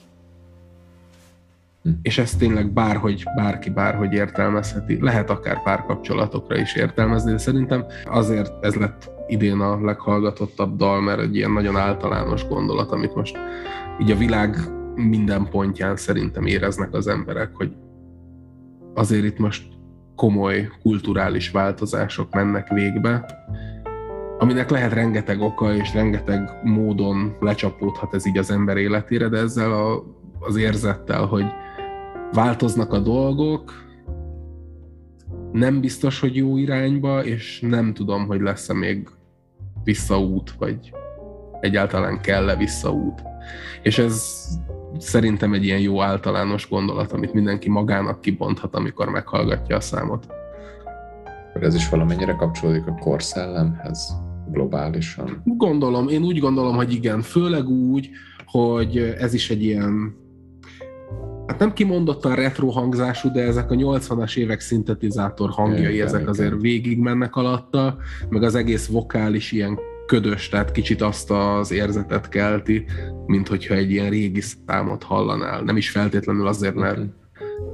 [1.84, 1.90] hm.
[2.02, 4.98] és ezt tényleg bárhogy, bárki bárhogy értelmezheti.
[5.02, 11.20] Lehet akár párkapcsolatokra is értelmezni, de szerintem azért ez lett idén a leghallgatottabb dal, mert
[11.20, 13.38] egy ilyen nagyon általános gondolat, amit most
[14.02, 14.56] így a világ
[14.96, 17.72] minden pontján szerintem éreznek az emberek, hogy
[18.94, 19.64] azért itt most
[20.16, 23.26] komoly kulturális változások mennek végbe,
[24.42, 29.72] aminek lehet rengeteg oka, és rengeteg módon lecsapódhat ez így az ember életére, de ezzel
[29.72, 30.04] a,
[30.40, 31.46] az érzettel, hogy
[32.32, 33.74] változnak a dolgok,
[35.52, 39.10] nem biztos, hogy jó irányba, és nem tudom, hogy lesz-e még
[39.84, 40.94] visszaút, vagy
[41.60, 43.22] egyáltalán kell-e visszaút.
[43.82, 44.46] És ez
[44.98, 50.28] szerintem egy ilyen jó általános gondolat, amit mindenki magának kibonthat, amikor meghallgatja a számot.
[51.60, 55.42] Ez is valamennyire kapcsolódik a korszellemhez globálisan?
[55.46, 58.10] Gondolom, én úgy gondolom, hogy igen, főleg úgy,
[58.46, 60.20] hogy ez is egy ilyen
[61.52, 66.32] hát nem kimondottan retro hangzású, de ezek a 80-as évek szintetizátor hangjai, igen, ezek igen.
[66.32, 67.98] azért végig mennek alatta,
[68.30, 72.86] meg az egész vokális ilyen ködös, tehát kicsit azt az érzetet kelti,
[73.26, 75.62] mint hogyha egy ilyen régi számot hallanál.
[75.62, 77.00] Nem is feltétlenül azért, mert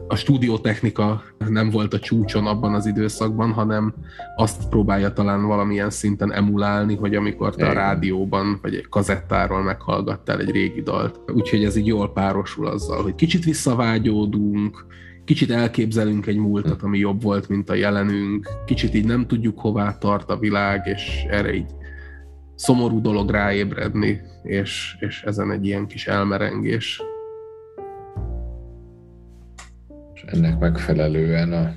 [0.07, 3.93] a stúdiótechnika nem volt a csúcson abban az időszakban, hanem
[4.35, 10.39] azt próbálja talán valamilyen szinten emulálni, hogy amikor te a rádióban vagy egy kazettáról meghallgattál
[10.39, 11.19] egy régi dalt.
[11.33, 14.85] Úgyhogy ez így jól párosul azzal, hogy kicsit visszavágyódunk,
[15.25, 19.97] kicsit elképzelünk egy múltat, ami jobb volt, mint a jelenünk, kicsit így nem tudjuk hová
[19.97, 21.71] tart a világ, és erre így
[22.55, 27.01] szomorú dolog ráébredni, és, és ezen egy ilyen kis elmerengés.
[30.27, 31.75] Ennek megfelelően a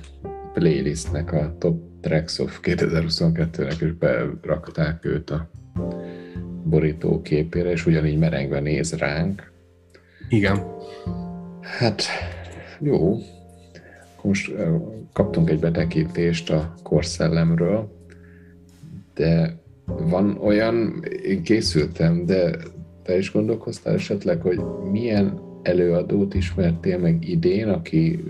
[0.53, 5.49] playlistnek a Top Tracks of 2022-nek is berakták őt a
[6.63, 9.51] borító képére, és ugyanígy merengve néz ránk.
[10.29, 10.65] Igen.
[11.61, 12.03] Hát
[12.79, 13.17] jó.
[14.21, 14.53] Most
[15.13, 17.91] kaptunk egy betekintést a korszellemről,
[19.13, 22.57] de van olyan, én készültem, de
[23.03, 24.59] te is gondolkoztál esetleg, hogy
[24.91, 28.23] milyen előadót ismertél meg idén, aki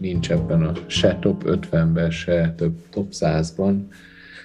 [0.00, 3.74] nincs ebben a se top 50-ben, se több top 100-ban,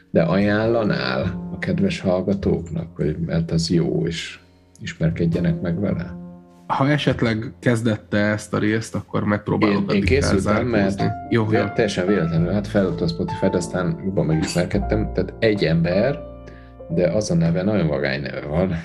[0.09, 4.39] de ajánlanál a kedves hallgatóknak, hogy mert az jó, és
[4.81, 6.15] ismerkedjenek meg vele?
[6.67, 11.63] Ha esetleg kezdette ezt a részt, akkor megpróbálok Én, én készültem, mert jó, jó.
[11.73, 16.19] teljesen véletlenül, hát felült a Spotify, aztán jobban megismerkedtem, tehát egy ember,
[16.89, 18.75] de az a neve nagyon vagány neve van,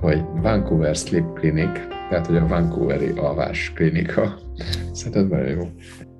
[0.00, 4.38] hogy Vancouver Sleep Clinic, tehát hogy a Vancouveri alvás klinika.
[4.92, 5.68] Szerintem nagyon jó.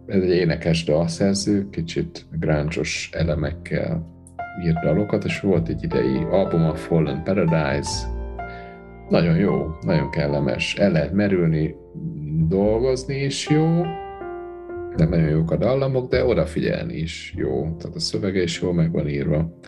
[0.07, 4.17] Ez egy énekes dalszerző, kicsit grunge elemekkel
[4.65, 8.07] írt dalokat, és volt egy idei album a Fallen Paradise.
[9.09, 10.77] Nagyon jó, nagyon kellemes.
[10.77, 11.75] El lehet merülni,
[12.49, 13.83] dolgozni is jó,
[14.97, 17.61] nem nagyon jók a dallamok, de odafigyelni is jó.
[17.79, 19.59] Tehát a szövege is jól meg van írva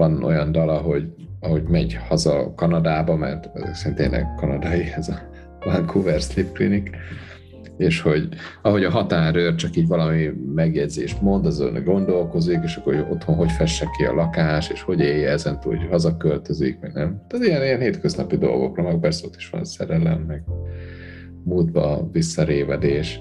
[0.00, 5.18] van olyan dala, hogy ahogy megy haza Kanadába, mert szintén kanadai ez a
[5.64, 6.90] Vancouver Sleep Clinic,
[7.76, 8.28] és hogy
[8.62, 13.50] ahogy a határőr csak így valami megjegyzést mond, azon gondolkozik, és akkor hogy otthon hogy
[13.50, 17.22] fesse ki a lakás, és hogy élje ezen túl, hogy hazaköltözik, meg nem.
[17.28, 20.42] Tehát ilyen, ilyen hétköznapi dolgokra, meg persze ott is van szerelem, meg
[21.44, 23.20] múltba visszarévedés.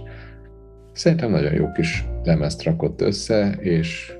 [0.93, 4.13] Szerintem nagyon jó kis lemezt rakott össze, és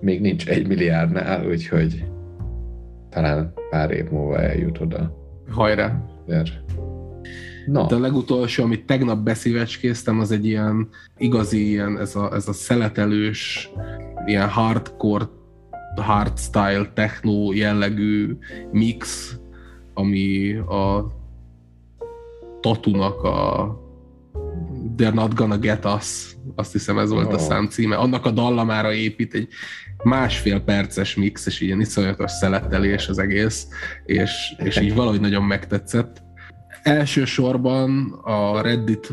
[0.00, 2.04] még nincs egy milliárdnál, úgyhogy
[3.12, 5.16] talán pár év múlva eljut oda.
[5.50, 6.04] Hajrá!
[6.26, 6.48] Der.
[7.66, 7.86] Na.
[7.86, 12.52] De a legutolsó, amit tegnap beszívecskéztem, az egy ilyen igazi, ilyen, ez a, ez a
[12.52, 13.70] szeletelős,
[14.26, 15.24] ilyen hardcore,
[15.96, 18.36] hardstyle, techno jellegű
[18.70, 19.32] mix,
[19.94, 21.12] ami a
[22.60, 23.66] Tatunak a
[24.96, 27.34] They're Not Gonna Get Us, azt hiszem ez volt oh.
[27.34, 27.96] a szám címe.
[27.96, 29.48] Annak a dallamára épít egy
[30.02, 33.66] másfél perces mix, és ilyen iszonyatos szeletelés az egész,
[34.04, 36.22] és, és így valahogy nagyon megtetszett.
[36.82, 39.12] Elsősorban a Reddit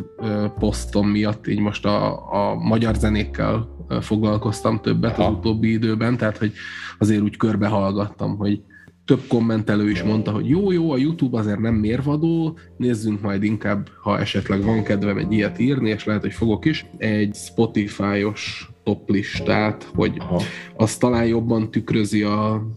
[0.59, 3.67] posztom miatt így most a, a magyar zenékkel
[4.01, 5.29] foglalkoztam többet Aha.
[5.29, 6.51] az utóbbi időben, tehát hogy
[6.97, 8.61] azért úgy körbehallgattam, hogy
[9.05, 13.89] több kommentelő is mondta, hogy jó, jó, a YouTube azért nem mérvadó, nézzünk majd inkább,
[14.01, 19.09] ha esetleg van kedvem egy ilyet írni, és lehet, hogy fogok is, egy Spotify-os top
[19.09, 20.41] listát, hogy Aha.
[20.75, 22.67] az talán jobban tükrözi a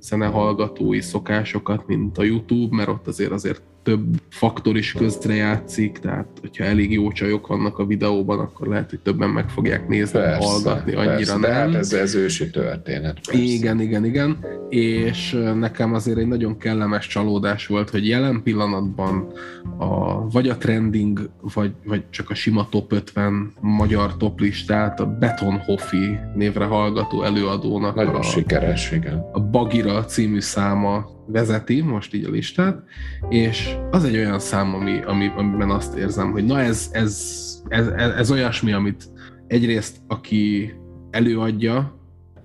[0.00, 6.64] zenehallgatói szokásokat, mint a YouTube, mert ott azért azért több faktor is közrejátszik, tehát hogyha
[6.64, 10.92] elég jó csajok vannak a videóban, akkor lehet, hogy többen meg fogják nézni, persze, hallgatni,
[10.92, 11.40] annyira persze, nem.
[11.40, 13.20] De hát ez, ez ősi történet.
[13.26, 13.42] Persze.
[13.42, 14.38] Igen, igen, igen.
[14.68, 19.32] És nekem azért egy nagyon kellemes csalódás volt, hogy jelen pillanatban
[19.78, 25.06] a, vagy a trending, vagy, vagy csak a sima top 50 magyar top listát a
[25.06, 29.24] Beton Hoffi névre hallgató előadónak nagyon a, sikeres, igen.
[29.32, 32.82] a Bagira című száma vezeti most így a listát,
[33.28, 37.36] és az egy olyan szám, ami, ami, amiben azt érzem, hogy na ez, ez,
[37.68, 39.04] ez, ez, ez olyasmi, amit
[39.46, 40.72] egyrészt aki
[41.10, 41.98] előadja,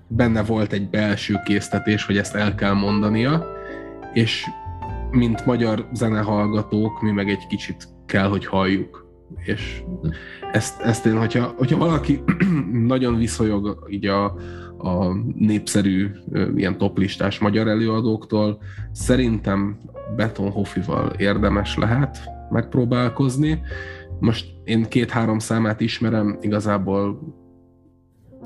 [0.07, 3.45] benne volt egy belső késztetés, hogy ezt el kell mondania,
[4.13, 4.45] és
[5.11, 9.04] mint magyar zenehallgatók, mi meg egy kicsit kell, hogy halljuk.
[9.37, 9.83] És
[10.51, 12.23] ezt, ezt én, hogyha, hogyha valaki
[12.93, 14.25] nagyon viszonyog így a,
[14.77, 16.09] a népszerű
[16.55, 18.61] ilyen toplistás magyar előadóktól.
[18.91, 19.77] Szerintem
[20.15, 22.17] Beton Hoffival érdemes lehet
[22.49, 23.61] megpróbálkozni.
[24.19, 27.19] Most én két-három számát ismerem, igazából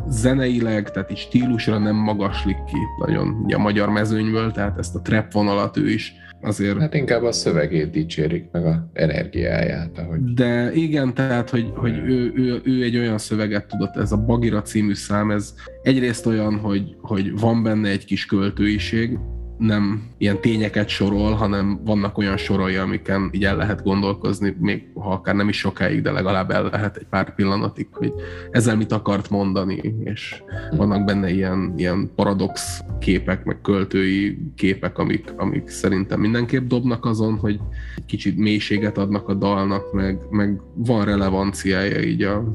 [0.07, 5.31] zeneileg, tehát így stílusra nem magaslik ki nagyon a magyar mezőnyből, tehát ezt a trap
[5.31, 6.79] vonalat ő is azért...
[6.79, 9.97] Hát inkább a szövegét dicsérik, meg a energiáját.
[9.97, 10.19] Ahogy...
[10.33, 14.61] De igen, tehát, hogy, hogy ő, ő, ő, egy olyan szöveget tudott, ez a Bagira
[14.61, 19.17] című szám, ez egyrészt olyan, hogy, hogy van benne egy kis költőiség,
[19.59, 25.11] nem ilyen tényeket sorol, hanem vannak olyan sorai, amiken így el lehet gondolkozni, még ha
[25.11, 28.13] akár nem is sokáig, de legalább el lehet egy pár pillanatig, hogy
[28.51, 35.33] ezzel mit akart mondani, és vannak benne ilyen, ilyen paradox képek, meg költői képek, amik,
[35.37, 37.59] amik szerintem mindenképp dobnak azon, hogy
[38.05, 42.51] kicsit mélységet adnak a dalnak, meg, meg van relevanciája így a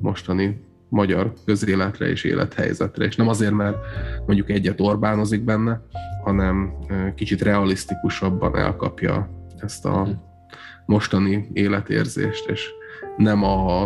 [0.00, 0.60] mostani
[0.94, 3.76] magyar közéletre és élethelyzetre, és nem azért, mert
[4.26, 5.80] mondjuk egyet Orbánozik benne,
[6.24, 6.72] hanem
[7.14, 10.10] kicsit realisztikusabban elkapja ezt a mhm.
[10.86, 12.70] mostani életérzést, és
[13.16, 13.82] nem a,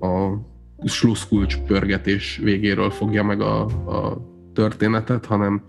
[0.00, 0.44] a
[0.84, 4.22] sluszkulcs pörgetés végéről fogja meg a, a
[4.54, 5.64] történetet, hanem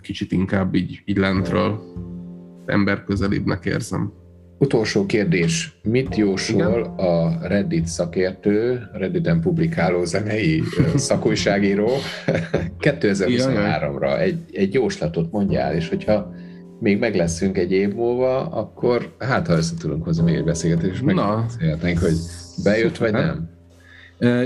[0.00, 1.80] kicsit inkább így, így lentről
[2.66, 4.12] ember közelébnek érzem.
[4.64, 5.78] Utolsó kérdés.
[5.82, 6.82] Mit jósol Igen?
[6.82, 10.62] a Reddit szakértő, Redditen publikáló zenei
[10.96, 11.88] szakújságíró
[12.80, 14.20] 2023-ra?
[14.20, 16.34] Egy, egy jóslatot mondjál, és hogyha
[16.80, 20.92] még meg leszünk egy év múlva, akkor hát ha össze tudunk hozni még egy beszélgetést,
[20.92, 22.16] és megbeszélhetnénk, hogy
[22.62, 23.50] bejött vagy nem.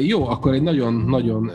[0.00, 1.50] Jó, akkor egy nagyon-nagyon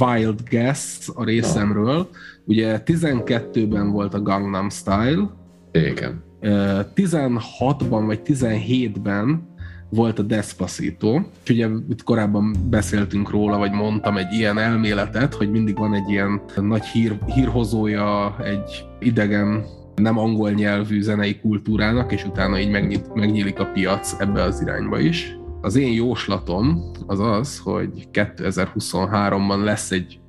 [0.00, 2.08] wild guess a részemről.
[2.44, 5.30] Ugye 12-ben volt a Gangnam Style.
[5.72, 6.25] Igen.
[6.42, 9.54] 16-ban vagy 17-ben
[9.90, 15.78] volt a Despacito, és itt korábban beszéltünk róla, vagy mondtam egy ilyen elméletet, hogy mindig
[15.78, 19.64] van egy ilyen nagy hír, hírhozója egy idegen
[19.94, 24.98] nem angol nyelvű zenei kultúrának, és utána így megnyit, megnyílik a piac ebbe az irányba
[24.98, 25.36] is.
[25.60, 30.20] Az én jóslatom az az, hogy 2023-ban lesz egy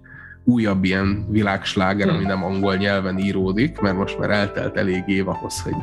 [0.47, 2.27] újabb ilyen világsláger, ami hm.
[2.27, 5.75] nem angol nyelven íródik, mert most már eltelt elég év ahhoz, hogy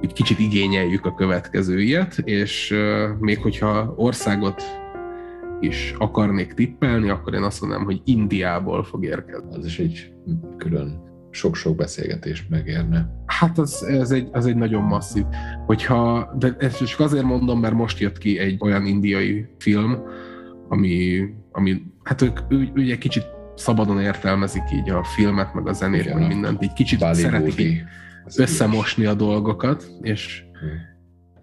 [0.00, 2.74] egy kicsit igényeljük a következő ilyet, és
[3.18, 4.62] még hogyha országot
[5.60, 9.56] is akarnék tippelni, akkor én azt mondanám, hogy Indiából fog érkezni.
[9.56, 10.12] Az is egy
[10.56, 13.08] külön sok-sok beszélgetés megérne.
[13.26, 15.24] Hát az, ez, egy, az egy nagyon masszív.
[15.66, 19.98] Hogyha, de ezt csak azért mondom, mert most jött ki egy olyan indiai film,
[20.68, 21.24] ami,
[21.56, 23.24] ami hát ők ő, ő egy kicsit
[23.54, 27.82] szabadon értelmezik így a filmet, meg a zenét, Igen, meg mindent, így kicsit szeretik így
[28.36, 30.70] összemosni a dolgokat, és hmm.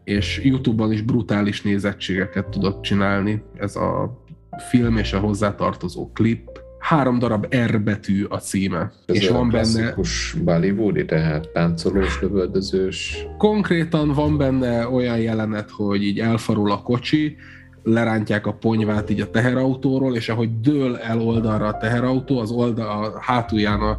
[0.03, 4.23] és YouTube-on is brutális nézettségeket tudott csinálni ez a
[4.69, 6.49] film és a hozzátartozó klip.
[6.79, 8.91] Három darab R betű a címe.
[9.05, 9.95] Ez és van benne
[10.43, 13.25] Bollywoodi, tehát táncolós, lövöldözős.
[13.38, 17.38] Konkrétan van benne olyan jelenet, hogy így elfarul a kocsi,
[17.83, 22.87] lerántják a ponyvát így a teherautóról, és ahogy dől el oldalra a teherautó, az oldal,
[22.87, 23.97] a hátulján a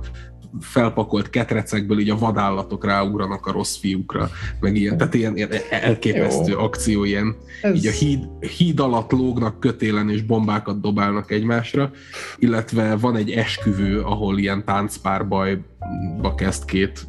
[0.61, 4.31] felpakolt ketrecekből így a vadállatok ráugranak a rossz fiúkra,
[4.61, 6.59] meg ilyen, tehát ilyen, ilyen elképesztő Jó.
[6.59, 11.91] akció, ilyen, Ez- így a híd, híd alatt lógnak kötélen és bombákat dobálnak egymásra,
[12.39, 17.07] illetve van egy esküvő, ahol ilyen táncpárbajba kezd két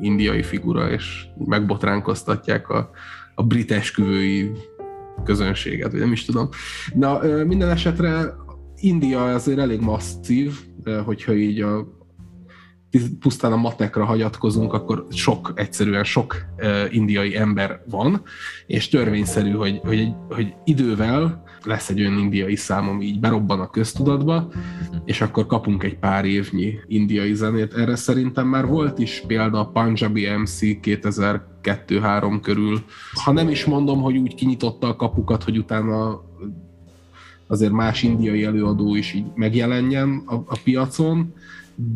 [0.00, 2.90] indiai figura, és megbotránkoztatják a,
[3.34, 4.50] a brit esküvői
[5.24, 6.48] közönséget, vagy nem is tudom.
[6.94, 8.34] Na, minden esetre
[8.76, 10.58] India azért elég masszív,
[11.04, 12.00] hogyha így a
[13.20, 16.36] pusztán a matekra hagyatkozunk, akkor sok, egyszerűen sok
[16.90, 18.22] indiai ember van,
[18.66, 23.70] és törvényszerű, hogy, hogy, hogy idővel lesz egy olyan indiai szám, ami így berobban a
[23.70, 24.48] köztudatba,
[25.04, 27.74] és akkor kapunk egy pár évnyi indiai zenét.
[27.74, 32.84] Erre szerintem már volt is példa a Punjabi MC 2002-3 körül.
[33.24, 36.20] Ha nem is mondom, hogy úgy kinyitotta a kapukat, hogy utána
[37.46, 41.34] azért más indiai előadó is így megjelenjen a, a piacon,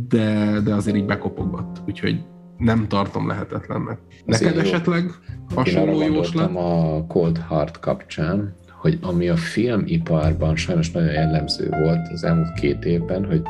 [0.08, 1.82] de, de azért így bekopogott.
[1.86, 2.20] Úgyhogy
[2.58, 3.98] nem tartom lehetetlennek.
[4.24, 5.10] Neked esetleg
[5.54, 6.56] hasonló jóslat?
[6.56, 8.54] a Cold Heart kapcsán,
[8.86, 13.42] hogy ami a filmiparban sajnos nagyon jellemző volt az elmúlt két évben, hogy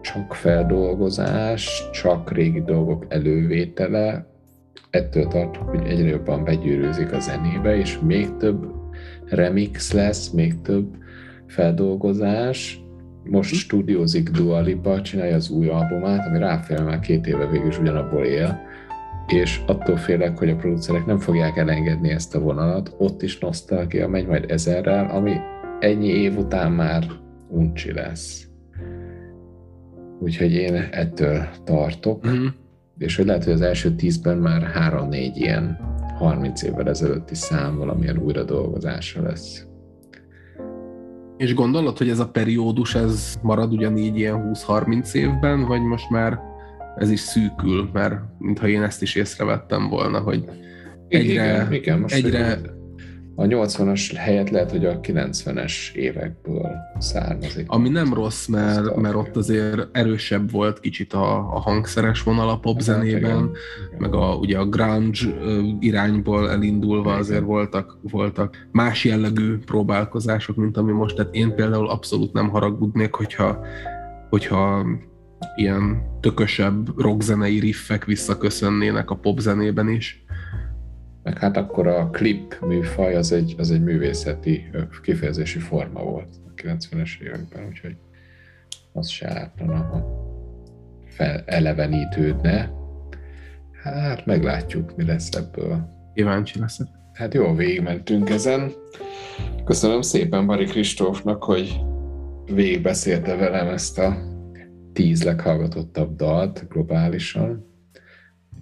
[0.00, 4.26] csak feldolgozás, csak régi dolgok elővétele,
[4.90, 8.66] ettől tartok, hogy egyre jobban begyűrűzik a zenébe, és még több
[9.24, 10.86] remix lesz, még több
[11.46, 12.80] feldolgozás.
[13.24, 17.78] Most stúdiózik Dua Lipa, csinálja az új albumát, ami ráfér már két éve végül is
[17.78, 18.60] ugyanabból él,
[19.26, 24.08] és attól félek, hogy a producerek nem fogják elengedni ezt a vonalat, ott is nosztalgia
[24.08, 25.36] megy majd ezerrel, ami
[25.80, 27.04] ennyi év után már
[27.48, 28.48] uncsi lesz.
[30.20, 32.46] Úgyhogy én ettől tartok, Mhm.
[32.98, 35.78] és hogy lehet, hogy az első tízben már három-négy ilyen
[36.18, 39.66] 30 évvel ezelőtti szám valamilyen újradolgozása lesz.
[41.36, 46.38] És gondolod, hogy ez a periódus ez marad ugyanígy ilyen 20-30 évben, vagy most már
[46.96, 50.44] ez is szűkül, mert mintha én ezt is észrevettem volna, hogy
[51.08, 52.72] Egyre- igen, igen, most egyre-
[53.36, 57.64] a 80-as helyett lehet, hogy a 90-es évekből származik.
[57.66, 62.58] ami nem rossz, mert, mert ott azért erősebb volt kicsit a, a hangszeres vonal a
[62.58, 63.38] pop zenében,
[63.90, 65.26] Hát, meg a, ugye a grunge
[65.80, 67.20] irányból elindulva Igen.
[67.20, 71.16] azért voltak, voltak más jellegű próbálkozások, mint ami most.
[71.16, 73.58] Tehát én például abszolút nem haragudnék, hogyha,
[74.30, 74.86] hogyha
[75.56, 80.24] ilyen tökösebb rockzenei riffek visszaköszönnének a popzenében is.
[81.22, 84.70] Meg hát akkor a klip műfaj az egy, az egy művészeti
[85.02, 87.96] kifejezési forma volt a 90-es években, úgyhogy
[88.92, 90.22] az se ártana, ha
[91.06, 92.72] fel, elevenítődne.
[93.82, 95.88] Hát meglátjuk, mi lesz ebből.
[96.14, 96.86] Kíváncsi leszek.
[97.12, 98.72] Hát jó, végigmentünk ezen.
[99.64, 101.80] Köszönöm szépen Bari Kristófnak, hogy
[102.46, 104.33] végigbeszélte velem ezt a
[104.94, 107.66] tíz leghallgatottabb dalt globálisan,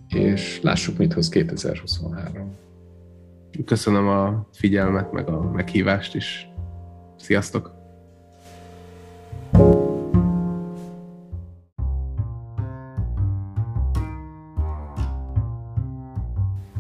[0.08, 2.56] és lássuk, mit hoz 2023.
[3.64, 6.48] Köszönöm a figyelmet, meg a meghívást is.
[7.18, 7.80] Sziasztok!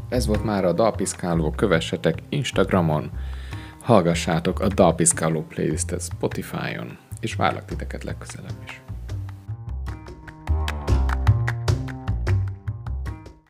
[0.08, 3.10] Ez volt már a Dalpiszkáló, kövessetek Instagramon,
[3.80, 8.82] hallgassátok a Dalpiszkáló playlistet Spotify-on, és várlak titeket legközelebb is.